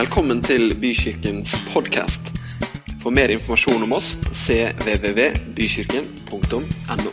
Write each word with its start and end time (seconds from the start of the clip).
Velkommen 0.00 0.38
til 0.40 0.70
Bykirkens 0.80 1.50
podkast. 1.74 2.30
For 3.02 3.12
mer 3.12 3.28
informasjon 3.34 3.82
om 3.84 3.90
oss 3.92 4.14
cvvvbykirken.no. 4.32 7.10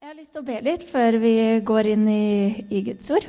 Jeg 0.00 0.08
har 0.08 0.16
lyst 0.16 0.32
til 0.32 0.40
å 0.40 0.48
be 0.48 0.56
litt 0.64 0.88
før 0.88 1.20
vi 1.20 1.60
går 1.68 1.92
inn 1.92 2.08
i, 2.08 2.64
i 2.72 2.80
Guds 2.86 3.10
ord. 3.12 3.28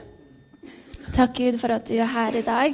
Takk, 1.10 1.36
Gud, 1.42 1.60
for 1.60 1.68
at 1.76 1.84
du 1.90 1.98
er 1.98 2.08
her 2.14 2.32
i 2.40 2.44
dag. 2.48 2.72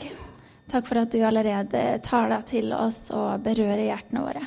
Takk 0.70 0.86
for 0.92 1.02
at 1.02 1.10
du 1.10 1.18
allerede 1.26 1.98
taler 2.06 2.46
til 2.46 2.70
oss 2.78 3.10
og 3.10 3.42
berører 3.48 3.88
hjertene 3.88 4.22
våre. 4.28 4.46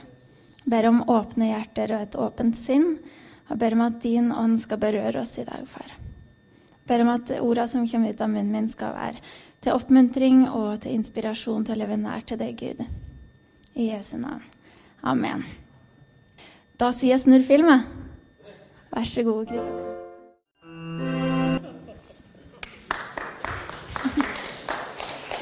Ber 0.70 0.86
om 0.92 1.02
åpne 1.10 1.50
hjerter 1.50 1.98
og 1.98 2.06
et 2.06 2.14
åpent 2.28 2.54
sinn. 2.54 3.02
Og 3.52 3.58
ber 3.60 3.76
om 3.76 3.84
at 3.84 4.00
din 4.00 4.32
ånd 4.32 4.56
skal 4.60 4.80
berøre 4.80 5.20
oss 5.20 5.36
i 5.38 5.44
dag, 5.44 5.66
far. 5.68 5.90
Jeg 6.72 6.88
ber 6.88 7.04
om 7.04 7.10
at 7.12 7.30
orda 7.38 7.66
som 7.68 7.84
kommer 7.88 8.10
ut 8.12 8.20
av 8.24 8.30
munnen 8.32 8.52
min, 8.54 8.68
skal 8.68 8.96
være 8.96 9.20
til 9.62 9.76
oppmuntring 9.76 10.48
og 10.48 10.80
til 10.82 10.96
inspirasjon 10.96 11.64
til 11.66 11.76
å 11.76 11.80
leve 11.84 11.96
nær 12.00 12.24
til 12.26 12.38
deg, 12.40 12.56
Gud. 12.58 12.80
I 13.76 13.92
Jesu 13.92 14.16
navn. 14.18 14.42
Amen. 15.04 15.44
Da 16.80 16.90
sier 16.94 17.12
jeg 17.14 17.24
snurr 17.26 17.44
filmen. 17.46 17.80
Vær 18.92 19.04
så 19.08 19.22
god, 19.26 19.46
Kristoffer. 19.48 19.88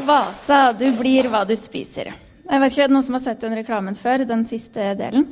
Vasa, 0.11 0.73
du 0.77 0.93
blir 0.99 1.29
hva 1.31 1.45
du 1.49 1.57
spiser. 1.59 2.13
Jeg 2.51 2.61
vet 2.63 2.73
ikke, 2.75 2.91
Noen 2.91 3.07
som 3.07 3.15
har 3.17 3.25
sett 3.25 3.43
den 3.45 3.55
reklamen 3.57 3.95
før? 3.99 4.27
Den 4.27 4.45
siste 4.49 4.95
delen? 4.99 5.25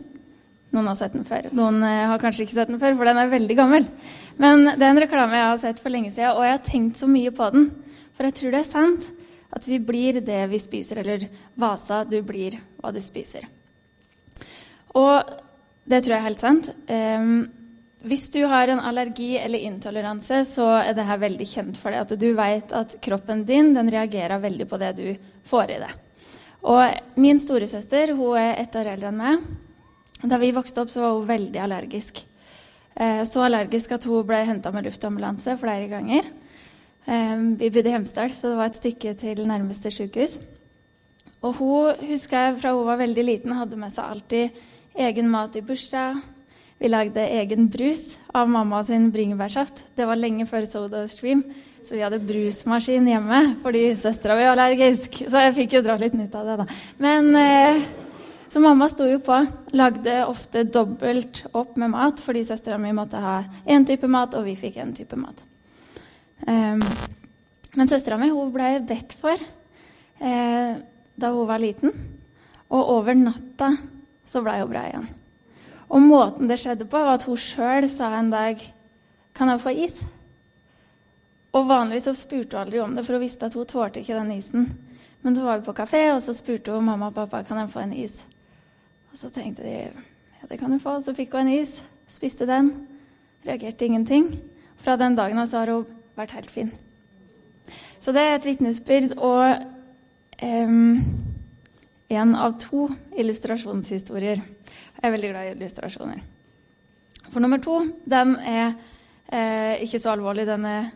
Noen 0.74 0.88
har 0.90 0.98
sett 0.98 1.14
den 1.16 1.24
før. 1.28 1.48
Noen 1.56 1.80
eh, 1.86 2.06
har 2.10 2.20
kanskje 2.20 2.44
ikke 2.44 2.56
sett 2.58 2.70
den 2.70 2.80
før, 2.80 2.96
for 2.98 3.08
den 3.08 3.20
er 3.20 3.30
veldig 3.32 3.56
gammel. 3.56 3.86
Men 4.40 4.66
det 4.74 4.84
er 4.84 4.90
en 4.90 5.00
reklame 5.00 5.38
jeg 5.38 5.48
har 5.48 5.60
sett 5.62 5.80
for 5.80 5.94
lenge 5.94 6.12
siden, 6.12 6.36
og 6.36 6.44
jeg 6.44 6.56
har 6.56 6.64
tenkt 6.66 7.00
så 7.00 7.08
mye 7.10 7.32
på 7.34 7.48
den. 7.54 7.70
For 8.16 8.28
jeg 8.28 8.36
tror 8.36 8.54
det 8.54 8.60
er 8.60 8.68
sant 8.68 9.12
at 9.56 9.68
vi 9.68 9.78
blir 9.80 10.20
det 10.24 10.40
vi 10.50 10.60
spiser. 10.60 11.00
Eller 11.00 11.28
Vasa, 11.58 12.02
du 12.04 12.18
blir 12.26 12.58
hva 12.82 12.92
du 12.92 13.00
spiser. 13.02 13.46
Og 14.98 15.30
det 15.88 16.02
tror 16.02 16.14
jeg 16.14 16.20
er 16.20 16.26
helt 16.26 16.42
sant. 16.42 16.68
Um, 16.90 17.46
hvis 18.08 18.28
du 18.30 18.42
har 18.46 18.68
en 18.70 18.82
allergi 18.84 19.32
eller 19.40 19.64
intoleranse, 19.66 20.42
så 20.46 20.68
er 20.82 20.92
det 20.94 21.06
her 21.08 21.22
veldig 21.22 21.46
kjent 21.48 21.80
for 21.80 21.94
deg. 21.94 22.04
At 22.04 22.20
du 22.20 22.28
vet 22.36 22.74
at 22.76 22.98
kroppen 23.02 23.46
din 23.48 23.72
den 23.74 23.90
reagerer 23.90 24.42
veldig 24.42 24.68
på 24.68 24.78
det 24.82 24.92
du 25.00 25.08
får 25.48 25.72
i 25.74 25.80
deg. 25.82 25.96
Og 26.68 27.18
min 27.22 27.40
storesøster 27.40 28.12
hun 28.18 28.36
er 28.38 28.60
ett 28.62 28.76
år 28.76 28.92
eldre 28.92 29.10
enn 29.10 29.18
meg. 29.22 29.48
Da 30.22 30.38
vi 30.38 30.50
vokste 30.50 30.82
opp, 30.82 30.90
så 30.90 31.04
var 31.04 31.14
hun 31.14 31.28
veldig 31.28 31.60
allergisk. 31.62 32.24
Eh, 32.98 33.22
så 33.28 33.44
allergisk 33.46 33.92
at 33.94 34.06
hun 34.08 34.26
ble 34.26 34.40
henta 34.48 34.72
med 34.74 34.88
luftambulanse 34.88 35.54
flere 35.60 35.86
ganger. 35.90 36.26
Eh, 37.06 37.36
vi 37.60 37.70
bodde 37.70 37.92
i 37.92 37.94
Hemsedal, 37.94 38.32
så 38.34 38.50
det 38.50 38.58
var 38.58 38.72
et 38.72 38.80
stykke 38.80 39.14
til 39.20 39.44
nærmeste 39.46 39.92
sykehus. 39.94 40.40
Og 41.38 41.54
hun 41.60 42.08
husker 42.08 42.48
jeg 42.48 42.56
fra 42.58 42.74
hun 42.74 42.88
var 42.88 42.98
veldig 42.98 43.24
liten, 43.24 43.54
hadde 43.54 43.78
med 43.78 43.94
seg 43.94 44.10
alltid 44.10 44.58
egen 44.98 45.30
mat 45.30 45.54
i 45.54 45.62
bursdag. 45.62 46.18
Vi 46.78 46.90
lagde 46.90 47.22
egen 47.38 47.68
brus 47.70 48.16
av 48.34 48.50
mamma 48.50 48.82
sin 48.86 49.12
bringebærsaft. 49.14 49.84
Det 49.94 50.06
var 50.06 50.18
lenge 50.18 50.46
før 50.50 50.66
Soda 50.66 51.04
Stream, 51.10 51.44
så 51.86 51.94
vi 51.94 52.02
hadde 52.02 52.20
brusmaskin 52.26 53.06
hjemme 53.06 53.40
fordi 53.62 53.86
søstera 53.98 54.34
mi 54.34 54.46
var 54.46 54.56
allergisk. 54.56 55.22
Så 55.30 55.46
jeg 55.46 55.56
fikk 55.62 55.78
jo 55.78 55.86
dra 55.86 55.98
litt 55.98 56.18
nytt 56.18 56.34
av 56.34 56.50
det, 56.50 56.60
da. 56.64 56.68
Men... 57.06 57.32
Eh, 57.38 57.88
så 58.48 58.60
mamma 58.60 58.88
sto 58.88 59.06
jo 59.08 59.18
på. 59.20 59.38
Lagde 59.76 60.22
ofte 60.26 60.64
dobbelt 60.64 61.44
opp 61.52 61.76
med 61.76 61.92
mat 61.92 62.20
fordi 62.24 62.44
søstera 62.48 62.78
mi 62.80 62.94
måtte 62.96 63.20
ha 63.20 63.42
én 63.66 63.86
type 63.86 64.08
mat, 64.08 64.34
og 64.34 64.46
vi 64.48 64.56
fikk 64.56 64.80
én 64.80 64.94
type 64.96 65.16
mat. 65.20 65.42
Um, 66.46 66.82
men 67.76 67.90
søstera 67.90 68.16
mi 68.20 68.30
ble 68.32 68.70
bedt 68.88 69.12
for 69.20 69.36
eh, 69.36 70.78
da 71.18 71.30
hun 71.34 71.48
var 71.48 71.60
liten. 71.62 71.92
Og 72.68 72.92
over 72.98 73.16
natta 73.16 73.72
så 74.28 74.42
ble 74.44 74.58
hun 74.60 74.70
bra 74.72 74.86
igjen. 74.88 75.08
Og 75.88 76.04
måten 76.04 76.48
det 76.48 76.58
skjedde 76.60 76.88
på, 76.88 77.00
var 77.00 77.16
at 77.16 77.26
hun 77.28 77.40
sjøl 77.40 77.88
sa 77.88 78.12
en 78.18 78.32
dag 78.32 78.60
Kan 79.36 79.52
jeg 79.52 79.62
få 79.62 79.70
is? 79.70 80.00
Og 81.54 81.68
vanligvis 81.68 82.08
så 82.08 82.14
spurte 82.18 82.56
hun 82.56 82.64
aldri 82.64 82.80
om 82.82 82.96
det, 82.96 83.04
for 83.06 83.14
hun 83.14 83.22
visste 83.22 83.46
at 83.46 83.54
hun 83.54 83.68
tålte 83.68 84.02
ikke 84.02 84.16
den 84.18 84.32
isen. 84.34 84.66
Men 85.22 85.36
så 85.36 85.44
var 85.44 85.60
vi 85.60 85.68
på 85.68 85.76
kafé, 85.78 86.00
og 86.10 86.18
så 86.22 86.34
spurte 86.34 86.74
hun 86.74 86.84
mamma 86.84 87.12
og 87.12 87.14
pappa 87.14 87.44
kan 87.46 87.62
jeg 87.62 87.70
få 87.70 87.84
en 87.84 87.94
is. 87.94 88.18
Så 89.18 89.32
tenkte 89.34 89.64
de 89.66 89.72
ja, 89.90 90.46
det 90.48 90.60
kan 90.60 90.70
du 90.70 90.78
få. 90.78 91.00
Så 91.02 91.10
fikk 91.16 91.32
hun 91.34 91.48
en 91.48 91.56
is, 91.58 91.80
spiste 92.06 92.46
den. 92.46 92.70
Reagerte 93.42 93.88
ingenting. 93.88 94.28
Fra 94.78 94.94
den 94.96 95.16
dagen 95.18 95.40
av 95.42 95.48
så 95.50 95.64
har 95.64 95.72
hun 95.74 95.88
vært 96.14 96.36
helt 96.36 96.52
fin. 96.52 96.70
Så 97.98 98.14
det 98.14 98.22
er 98.22 98.36
et 98.36 98.46
vitnesbyrd 98.46 99.16
og 99.18 99.64
én 100.38 101.02
en 102.08 102.34
av 102.38 102.54
to 102.62 102.86
illustrasjonshistorier. 103.20 104.38
Jeg 104.38 105.04
er 105.04 105.12
veldig 105.12 105.32
glad 105.32 105.48
i 105.48 105.50
illustrasjoner. 105.56 106.22
For 107.28 107.42
nummer 107.44 107.60
to, 107.60 107.82
den 108.08 108.36
er 108.38 108.70
eh, 109.28 109.82
ikke 109.84 110.00
så 110.00 110.14
alvorlig. 110.14 110.46
Den 110.48 110.64
er 110.64 110.86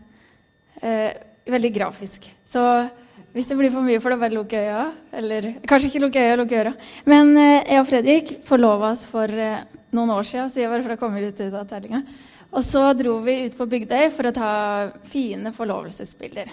eh, 0.80 1.10
veldig 1.52 1.72
grafisk. 1.74 2.30
Så 2.46 2.62
hvis 3.32 3.48
det 3.48 3.56
blir 3.56 3.72
for 3.72 3.84
mye, 3.84 4.00
får 4.02 4.12
du 4.12 4.20
bare 4.20 4.36
lukke 4.36 4.58
øya. 4.60 4.82
Eller 5.16 5.46
kanskje 5.68 5.88
ikke 5.88 6.02
lukke 6.04 6.24
øya, 6.24 6.34
lukke 6.36 6.58
øra. 6.60 6.74
Men 7.08 7.32
eh, 7.40 7.62
jeg 7.72 7.80
og 7.80 7.88
Fredrik 7.88 8.34
forlova 8.44 8.90
oss 8.92 9.06
for 9.08 9.32
eh, 9.32 9.62
noen 9.96 10.12
år 10.12 10.26
siden, 10.28 10.50
sier 10.52 10.66
jeg 10.66 10.72
bare 10.72 10.84
for 10.84 10.96
å 10.96 11.00
komme 11.00 11.22
ut 11.24 11.40
av 11.48 11.64
tellinga. 11.70 12.02
Og 12.52 12.64
så 12.66 12.90
dro 12.92 13.16
vi 13.24 13.46
ut 13.46 13.56
på 13.56 13.68
Bygdøy 13.68 14.10
for 14.12 14.28
å 14.28 14.34
ta 14.36 14.52
fine 15.08 15.54
forlovelsesbilder. 15.56 16.50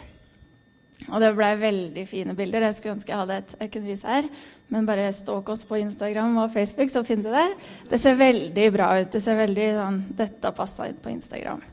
Og 1.10 1.18
det 1.24 1.32
ble 1.36 1.50
veldig 1.60 2.06
fine 2.08 2.36
bilder. 2.38 2.68
Jeg 2.68 2.78
skulle 2.78 2.96
ønske 2.98 3.12
jeg 3.12 3.20
hadde 3.20 3.40
et 3.42 3.54
jeg 3.58 3.72
kunne 3.74 3.90
vise 3.90 4.08
her. 4.08 4.30
Men 4.72 4.88
bare 4.88 5.10
stalk 5.16 5.50
oss 5.52 5.66
på 5.68 5.80
Instagram 5.82 6.38
og 6.44 6.54
Facebook, 6.54 6.92
så 6.94 7.04
finner 7.08 7.28
du 7.28 7.36
det. 7.36 7.68
Det 7.92 8.00
ser 8.00 8.20
veldig 8.20 8.70
bra 8.76 8.94
ut. 9.00 9.12
Det 9.12 9.24
ser 9.24 9.40
veldig 9.40 9.68
sånn 9.80 10.00
Dette 10.20 10.54
passa 10.56 10.88
inn 10.88 11.00
på 11.02 11.12
Instagram. 11.12 11.64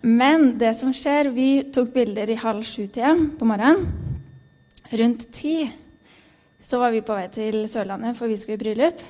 Men 0.00 0.54
det 0.58 0.72
som 0.78 0.94
skjer 0.96 1.28
Vi 1.36 1.50
tok 1.74 1.92
bilder 1.92 2.30
i 2.32 2.40
halv 2.40 2.64
sju-tida 2.64 3.12
på 3.38 3.48
morgenen. 3.48 4.09
Rundt 4.90 5.32
ti 5.32 5.70
så 6.62 6.78
var 6.78 6.90
vi 6.90 7.02
på 7.06 7.14
vei 7.14 7.28
til 7.30 7.62
Sørlandet, 7.70 8.16
for 8.18 8.26
vi 8.26 8.36
skulle 8.36 8.58
i 8.58 8.62
bryllup. 8.64 9.04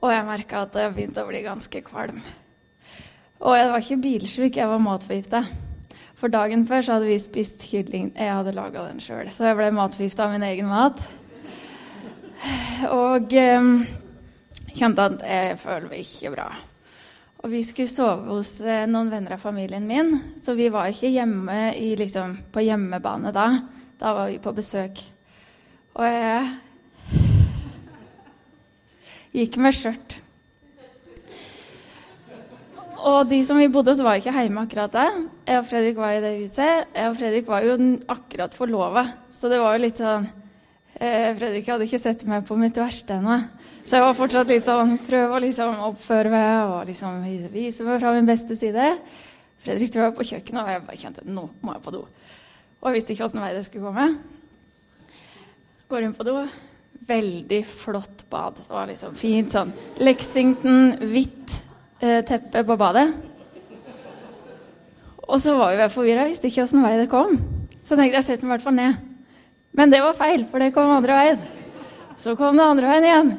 Og 0.00 0.10
jeg 0.12 0.24
merka 0.26 0.64
at 0.64 0.78
jeg 0.80 0.94
begynte 0.94 1.22
å 1.22 1.28
bli 1.28 1.42
ganske 1.44 1.82
kvalm. 1.84 2.22
Og 3.44 3.56
jeg 3.58 3.68
var 3.70 3.84
ikke 3.84 4.00
bilsjuk, 4.06 4.56
jeg 4.56 4.70
var 4.70 4.80
matforgifta. 4.80 5.42
For 6.16 6.32
dagen 6.32 6.64
før 6.64 6.80
så 6.80 6.96
hadde 6.96 7.10
vi 7.10 7.18
spist 7.20 7.66
kylling. 7.68 8.10
Jeg 8.16 8.32
hadde 8.32 8.56
laga 8.56 8.86
den 8.88 9.04
sjøl, 9.04 9.28
så 9.28 9.50
jeg 9.50 9.58
ble 9.58 9.68
matforgifta 9.76 10.24
av 10.24 10.32
min 10.32 10.46
egen 10.48 10.70
mat. 10.72 11.02
Og 12.88 13.36
eh, 13.36 13.68
kjente 14.72 15.10
at 15.10 15.28
jeg 15.28 15.60
føler 15.60 15.90
meg 15.92 16.00
ikke 16.06 16.32
bra. 16.38 16.48
Og 17.44 17.52
vi 17.52 17.60
skulle 17.68 17.92
sove 17.92 18.32
hos 18.32 18.56
eh, 18.64 18.86
noen 18.88 19.12
venner 19.12 19.36
av 19.36 19.44
familien 19.44 19.84
min, 19.84 20.16
så 20.40 20.56
vi 20.56 20.72
var 20.72 20.88
ikke 20.88 21.12
hjemme 21.12 21.74
i, 21.76 21.92
liksom, 22.00 22.38
på 22.48 22.64
hjemmebane 22.64 23.32
da. 23.36 23.48
Da 24.00 24.12
var 24.16 24.30
vi 24.30 24.42
på 24.42 24.52
besøk. 24.54 25.00
Og 25.94 26.04
jeg 26.08 26.46
gikk 29.34 29.58
med 29.62 29.76
skjørt. 29.76 30.18
Og 33.04 33.28
de 33.28 33.38
som 33.44 33.58
vi 33.60 33.68
bodde 33.68 33.92
hos, 33.92 34.00
var 34.00 34.16
ikke 34.16 34.32
hjemme 34.32 34.62
akkurat 34.64 34.94
da. 34.94 35.04
Jeg 35.44 35.60
og 35.60 35.66
Fredrik 35.68 35.98
var 36.00 36.14
i 36.14 36.22
det 36.24 36.38
huset. 36.38 36.88
Jeg 36.94 37.10
og 37.10 37.18
Fredrik 37.18 37.50
var 37.50 37.66
jo 37.66 37.76
akkurat 38.08 38.56
forlova, 38.56 39.04
så 39.34 39.50
det 39.52 39.60
var 39.60 39.76
jo 39.76 39.82
litt 39.84 40.00
sånn 40.00 40.24
eh, 40.96 41.34
Fredrik 41.36 41.68
hadde 41.68 41.84
ikke 41.84 42.00
sett 42.00 42.24
meg 42.30 42.46
på 42.48 42.56
mitt 42.56 42.80
verste 42.80 43.18
ennå. 43.18 43.42
Så 43.84 43.98
jeg 43.98 44.06
var 44.06 44.16
fortsatt 44.16 44.48
litt 44.48 44.64
sånn 44.64 44.96
Prøv 45.04 45.34
å 45.36 45.42
liksom 45.44 45.82
oppføre 45.90 46.32
meg 46.32 46.70
og 46.72 46.88
liksom 46.88 47.20
vise 47.52 47.84
meg 47.84 48.00
fra 48.00 48.14
min 48.16 48.28
beste 48.30 48.56
side. 48.56 48.94
Fredrik 49.60 49.92
tror 49.92 50.06
jeg 50.06 50.10
var 50.10 50.16
på 50.16 50.28
kjøkkenet, 50.30 50.62
og 50.64 50.72
jeg 50.72 50.84
bare 50.88 51.02
kjente 51.02 51.28
nå 51.28 51.44
må 51.60 51.76
jeg 51.76 51.84
på 51.84 51.92
do. 51.92 52.06
Og 52.84 52.90
jeg 52.90 52.98
visste 52.98 53.14
ikke 53.14 53.24
åssen 53.24 53.40
vei 53.40 53.54
det 53.56 53.64
skulle 53.64 53.88
komme. 53.88 54.10
Går 55.88 56.04
inn 56.04 56.12
på 56.16 56.26
do. 56.28 56.36
Veldig 57.08 57.60
flott 57.64 58.26
bad. 58.28 58.60
Det 58.60 58.68
var 58.68 58.90
liksom 58.90 59.16
fint 59.16 59.52
sånn 59.52 59.72
Lexington, 60.04 60.92
hvitt 61.08 61.56
eh, 62.04 62.20
teppe 62.28 62.60
på 62.68 62.76
badet. 62.80 63.06
Og 65.24 65.40
så 65.40 65.56
var 65.56 65.72
jeg 65.72 65.94
forvirra. 65.96 66.28
Jeg 66.28 66.34
visste 66.34 66.52
ikke 66.52 66.68
åssen 66.68 66.84
vei 66.84 66.94
det 67.00 67.08
kom. 67.08 67.38
Så 67.88 67.96
tenkte 67.96 68.20
jeg 68.20 68.28
setter 68.28 68.44
meg 68.44 68.52
i 68.52 68.54
hvert 68.58 68.68
fall 68.68 68.76
ned. 68.76 69.00
Men 69.74 69.90
det 69.90 70.04
var 70.04 70.20
feil, 70.20 70.44
for 70.50 70.60
det 70.60 70.74
kom 70.76 70.92
andre 70.92 71.16
veien. 71.16 71.44
Så 72.20 72.36
kom 72.36 72.60
det 72.60 72.68
andre 72.68 72.92
veien 72.92 73.08
igjen. 73.08 73.36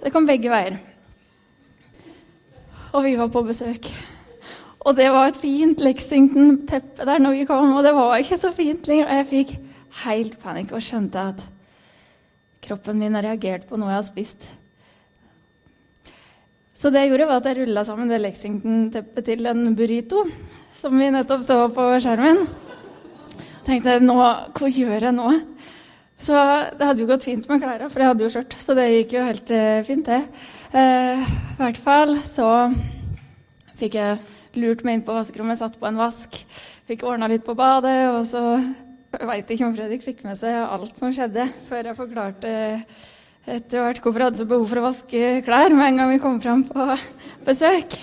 Det 0.00 0.16
kom 0.16 0.26
begge 0.28 0.48
veier. 0.48 0.80
Og 2.96 3.04
vi 3.04 3.18
var 3.20 3.28
på 3.28 3.44
besøk. 3.44 3.92
Og 4.88 4.96
det 4.96 5.08
var 5.12 5.28
et 5.28 5.36
fint 5.36 5.82
Lexington-teppe 5.84 7.04
der 7.04 7.24
vi 7.28 7.44
kom, 7.44 7.74
og 7.76 7.84
det 7.84 7.92
var 7.92 8.16
ikke 8.16 8.38
så 8.40 8.48
fint 8.56 8.86
lenger. 8.88 9.04
Og 9.04 9.18
jeg 9.18 9.26
fikk 9.32 9.50
helt 10.04 10.38
panikk 10.40 10.72
og 10.72 10.84
skjønte 10.84 11.24
at 11.34 11.42
kroppen 12.64 12.96
min 13.00 13.16
har 13.18 13.26
reagert 13.26 13.66
på 13.68 13.76
noe 13.76 13.92
jeg 13.92 14.00
har 14.00 14.06
spist. 14.06 14.46
Så 16.78 16.92
det 16.94 17.02
jeg 17.02 17.12
gjorde, 17.12 17.26
var 17.28 17.42
at 17.42 17.50
jeg 17.50 17.58
rulla 17.58 17.82
sammen 17.84 18.08
det 18.08 18.20
Lexington-teppet 18.22 19.28
til 19.28 19.50
en 19.50 19.74
burrito, 19.76 20.24
som 20.78 20.96
vi 20.96 21.10
nettopp 21.12 21.44
så 21.44 21.58
på 21.74 21.88
skjermen. 22.00 22.46
tenkte 23.66 23.98
nå, 24.00 24.16
hva 24.16 24.70
gjør 24.72 25.08
jeg 25.10 25.16
nå? 25.18 25.34
Så 26.18 26.38
det 26.78 26.86
hadde 26.86 27.02
jo 27.02 27.10
gått 27.10 27.28
fint 27.28 27.44
med 27.50 27.60
klærne, 27.60 27.90
for 27.92 28.00
jeg 28.00 28.12
hadde 28.14 28.24
jo 28.24 28.32
skjørt. 28.32 28.56
Så 28.62 28.78
det 28.78 28.88
gikk 28.88 29.18
jo 29.18 29.26
helt 29.26 29.52
uh, 29.52 29.84
fint, 29.84 30.08
det. 30.08 30.22
Uh, 30.72 31.28
I 31.28 31.60
hvert 31.60 31.82
fall 31.82 32.16
så 32.24 32.48
fikk 33.78 34.00
jeg 34.00 34.37
lurt 34.58 34.84
meg 34.86 34.98
inn 34.98 35.06
på 35.06 35.16
vaskerommet, 35.16 35.60
satt 35.60 35.78
på 35.80 35.88
en 35.88 36.00
vask. 36.00 36.40
Fikk 36.88 37.04
ordna 37.08 37.28
litt 37.30 37.46
på 37.46 37.56
badet, 37.58 37.98
og 38.12 38.24
så 38.28 38.42
veit 39.28 39.48
ikke 39.50 39.66
om 39.66 39.76
Fredrik 39.76 40.04
fikk 40.04 40.24
med 40.26 40.36
seg 40.40 40.56
alt 40.60 40.98
som 41.00 41.12
skjedde, 41.14 41.46
før 41.68 41.90
jeg 41.90 41.96
forklarte 41.96 42.52
etter 43.48 43.80
hvert 43.80 44.00
hvorfor 44.02 44.20
jeg 44.20 44.28
hadde 44.28 44.40
så 44.42 44.48
behov 44.48 44.66
for 44.68 44.80
å 44.80 44.84
vaske 44.84 45.28
klær 45.46 45.72
med 45.72 45.86
en 45.86 46.00
gang 46.02 46.10
vi 46.12 46.20
kom 46.20 46.36
fram 46.42 46.66
på 46.68 46.88
besøk. 47.46 47.96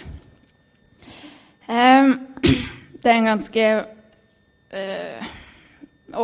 Det 1.66 3.12
er 3.12 3.20
en 3.20 3.30
ganske 3.30 3.66
uh, 4.74 5.28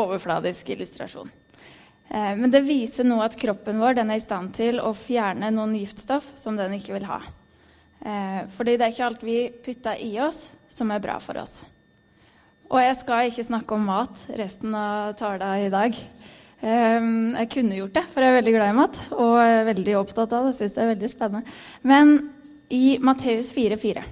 overfladisk 0.02 0.74
illustrasjon. 0.74 1.30
Uh, 2.10 2.34
men 2.40 2.50
det 2.54 2.64
viser 2.66 3.06
noe 3.08 3.28
at 3.28 3.38
kroppen 3.40 3.82
vår 3.82 4.02
er 4.02 4.16
i 4.16 4.24
stand 4.24 4.56
til 4.58 4.82
å 4.82 4.94
fjerne 4.98 5.54
noen 5.54 5.78
giftstoff 5.78 6.34
som 6.40 6.58
den 6.58 6.78
ikke 6.78 6.98
vil 6.98 7.08
ha. 7.10 7.22
Uh, 8.02 8.48
fordi 8.50 8.78
det 8.78 8.88
er 8.88 8.96
ikke 8.96 9.08
alt 9.08 9.24
vi 9.26 9.38
putter 9.66 10.02
i 10.02 10.16
oss, 10.24 10.50
som 10.72 10.92
er 10.94 11.04
bra 11.04 11.20
for 11.22 11.38
oss. 11.42 11.62
Og 12.72 12.80
jeg 12.80 12.96
skal 13.02 13.28
ikke 13.28 13.46
snakke 13.46 13.76
om 13.76 13.90
mat 13.90 14.24
resten 14.40 14.76
av 14.78 15.14
tala 15.20 15.58
i 15.60 15.72
dag. 15.72 15.98
Um, 16.62 17.34
jeg 17.36 17.50
kunne 17.52 17.78
gjort 17.78 17.98
det, 17.98 18.06
for 18.14 18.24
jeg 18.24 18.32
er 18.32 18.38
veldig 18.38 18.54
glad 18.56 18.72
i 18.72 18.78
mat 18.78 18.98
og 19.18 19.36
er 19.42 19.68
veldig 19.72 19.96
opptatt 20.00 20.34
av 20.38 20.48
det. 20.48 20.56
Synes 20.58 20.78
det 20.78 20.84
er 20.84 20.92
veldig 20.94 21.12
spennende. 21.12 21.56
Men 21.82 22.16
i 22.72 22.98
Matteus 23.04 23.52
4,4 23.54 24.04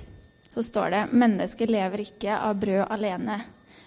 så 0.49 0.63
står 0.65 0.91
det 0.91 1.01
mennesket 1.15 1.71
lever 1.71 2.03
ikke 2.03 2.35
av 2.35 2.57
brød 2.59 2.87
alene, 2.91 3.37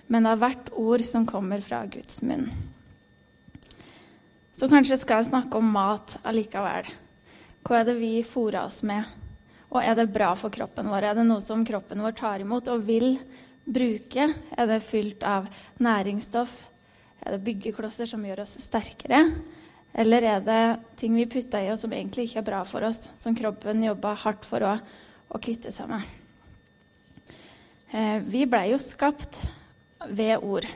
men 0.07 0.29
av 0.31 0.39
hvert 0.41 0.71
ord 0.79 1.03
som 1.05 1.27
kommer 1.29 1.61
fra 1.61 1.83
Guds 1.91 2.23
munn. 2.25 2.47
Så 4.53 4.69
kanskje 4.71 5.01
skal 5.01 5.21
jeg 5.21 5.33
snakke 5.33 5.59
om 5.59 5.69
mat 5.75 6.17
allikevel. 6.29 6.89
Hva 7.67 7.81
er 7.81 7.89
det 7.89 7.99
vi 7.99 8.15
fôrer 8.25 8.63
oss 8.63 8.83
med? 8.87 9.05
Og 9.73 9.81
er 9.81 9.97
det 9.97 10.11
bra 10.13 10.35
for 10.37 10.53
kroppen 10.53 10.91
vår? 10.93 11.09
Er 11.09 11.17
det 11.17 11.25
noe 11.29 11.41
som 11.45 11.65
kroppen 11.65 12.03
vår 12.05 12.15
tar 12.19 12.45
imot 12.45 12.69
og 12.69 12.85
vil 12.85 13.17
bruke? 13.65 14.29
Er 14.53 14.69
det 14.69 14.83
fylt 14.85 15.25
av 15.25 15.49
næringsstoff? 15.81 16.59
Er 17.23 17.37
det 17.37 17.45
byggeklosser 17.47 18.11
som 18.11 18.25
gjør 18.27 18.45
oss 18.45 18.59
sterkere? 18.61 19.23
Eller 19.93 20.25
er 20.25 20.45
det 20.45 20.63
ting 21.01 21.17
vi 21.17 21.29
putter 21.31 21.65
i 21.65 21.71
oss 21.73 21.85
som 21.85 21.93
egentlig 21.93 22.29
ikke 22.29 22.43
er 22.43 22.49
bra 22.49 22.63
for 22.69 22.85
oss, 22.89 23.07
som 23.21 23.37
kroppen 23.37 23.85
jobber 23.85 24.21
hardt 24.25 24.49
for 24.49 24.65
å, 24.65 24.77
å 25.29 25.41
kvitte 25.41 25.73
seg 25.73 25.91
med? 25.93 26.05
Eh, 27.93 28.19
vi 28.25 28.47
blei 28.49 28.71
jo 28.73 28.81
skapt 28.81 29.43
ved 30.09 30.41
ord. 30.41 30.69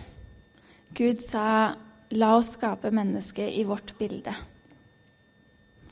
Gud 0.96 1.20
sa 1.20 1.74
'la 2.08 2.36
oss 2.36 2.54
skape 2.54 2.90
mennesket 2.90 3.52
i 3.56 3.64
vårt 3.64 3.98
bilde'. 3.98 4.34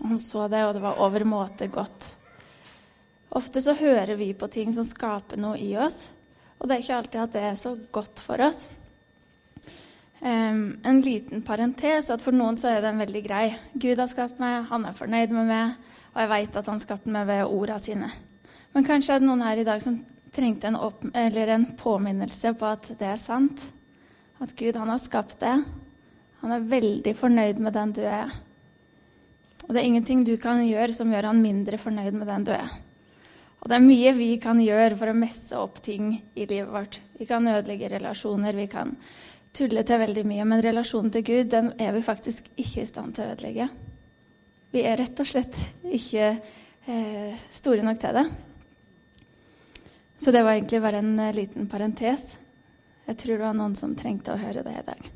Han 0.03 0.19
så 0.19 0.49
det, 0.49 0.65
og 0.65 0.75
det 0.75 0.83
var 0.83 1.01
overmåte 1.01 1.67
godt. 1.67 2.24
Ofte 3.35 3.63
så 3.63 3.75
hører 3.75 4.15
vi 4.15 4.31
på 4.39 4.47
ting 4.53 4.71
som 4.75 4.87
skaper 4.87 5.41
noe 5.41 5.59
i 5.59 5.73
oss, 5.81 6.07
og 6.61 6.69
det 6.69 6.77
er 6.77 6.85
ikke 6.85 6.99
alltid 7.01 7.21
at 7.25 7.35
det 7.35 7.45
er 7.49 7.57
så 7.59 7.75
godt 7.93 8.23
for 8.23 8.41
oss. 8.45 8.69
Um, 10.25 10.79
en 10.87 11.01
liten 11.05 11.43
parentes 11.45 12.09
at 12.15 12.23
for 12.23 12.33
noen 12.33 12.57
så 12.57 12.71
er 12.71 12.85
den 12.87 13.03
veldig 13.03 13.23
grei. 13.27 13.49
Gud 13.75 13.99
har 14.01 14.09
skapt 14.09 14.39
meg, 14.41 14.63
han 14.71 14.87
er 14.87 14.97
fornøyd 14.97 15.35
med 15.35 15.51
meg, 15.51 15.75
og 16.15 16.23
jeg 16.23 16.31
vet 16.31 16.61
at 16.63 16.71
han 16.71 16.81
skapte 16.81 17.13
meg 17.13 17.27
ved 17.29 17.43
orda 17.51 17.77
sine. 17.83 18.09
Men 18.73 18.87
kanskje 18.87 19.17
er 19.17 19.21
det 19.21 19.29
noen 19.29 19.43
her 19.45 19.61
i 19.61 19.67
dag 19.67 19.83
som 19.83 19.99
trengte 20.35 20.71
en, 20.71 20.79
opp, 20.79 21.05
en 21.13 21.67
påminnelse 21.79 22.55
på 22.59 22.71
at 22.71 22.89
det 22.99 23.11
er 23.11 23.21
sant. 23.21 23.67
At 24.43 24.55
Gud, 24.59 24.79
han 24.79 24.91
har 24.91 25.03
skapt 25.03 25.37
deg. 25.43 25.67
Han 26.41 26.55
er 26.55 26.67
veldig 26.71 27.15
fornøyd 27.19 27.61
med 27.63 27.75
den 27.77 27.93
du 27.99 28.03
er. 28.07 28.33
Og 29.67 29.71
det 29.73 29.81
er 29.81 29.87
ingenting 29.91 30.25
du 30.27 30.35
kan 30.41 30.63
gjøre 30.65 30.95
som 30.95 31.13
gjør 31.13 31.31
han 31.31 31.43
mindre 31.43 31.79
fornøyd 31.81 32.17
med 32.17 32.29
den 32.31 32.49
du 32.49 32.53
er. 32.55 32.75
Og 33.65 33.71
det 33.73 33.77
er 33.79 33.85
mye 33.87 34.11
vi 34.13 34.27
kan 34.37 34.59
gjøre 34.61 34.97
for 35.01 35.09
å 35.09 35.17
messe 35.17 35.57
opp 35.57 35.79
ting 35.81 36.11
i 36.37 36.45
livet 36.45 36.69
vårt. 36.69 36.99
Vi 37.17 37.25
kan 37.25 37.49
ødelegge 37.49 37.89
relasjoner, 37.95 38.53
vi 38.53 38.67
kan 38.69 38.93
tulle 39.57 39.87
til 39.89 40.03
veldig 40.03 40.25
mye. 40.29 40.45
Men 40.45 40.61
relasjonen 40.61 41.09
til 41.15 41.25
Gud 41.25 41.49
den 41.55 41.71
er 41.81 41.95
vi 41.97 42.03
faktisk 42.05 42.51
ikke 42.61 42.83
i 42.83 42.91
stand 42.91 43.17
til 43.17 43.25
å 43.25 43.33
ødelegge. 43.33 43.69
Vi 44.75 44.83
er 44.85 45.01
rett 45.01 45.23
og 45.23 45.31
slett 45.31 45.57
ikke 45.87 46.27
eh, 46.29 47.41
store 47.57 47.87
nok 47.87 48.03
til 48.03 48.19
det. 48.19 48.27
Så 50.21 50.35
det 50.35 50.45
var 50.45 50.59
egentlig 50.59 50.83
bare 50.85 51.01
en 51.01 51.17
eh, 51.25 51.35
liten 51.41 51.71
parentes. 51.71 52.35
Jeg 53.07 53.17
tror 53.17 53.37
det 53.37 53.47
var 53.47 53.57
noen 53.57 53.79
som 53.81 53.97
trengte 53.97 54.35
å 54.35 54.41
høre 54.45 54.67
det 54.67 54.77
i 54.77 54.85
dag. 54.91 55.09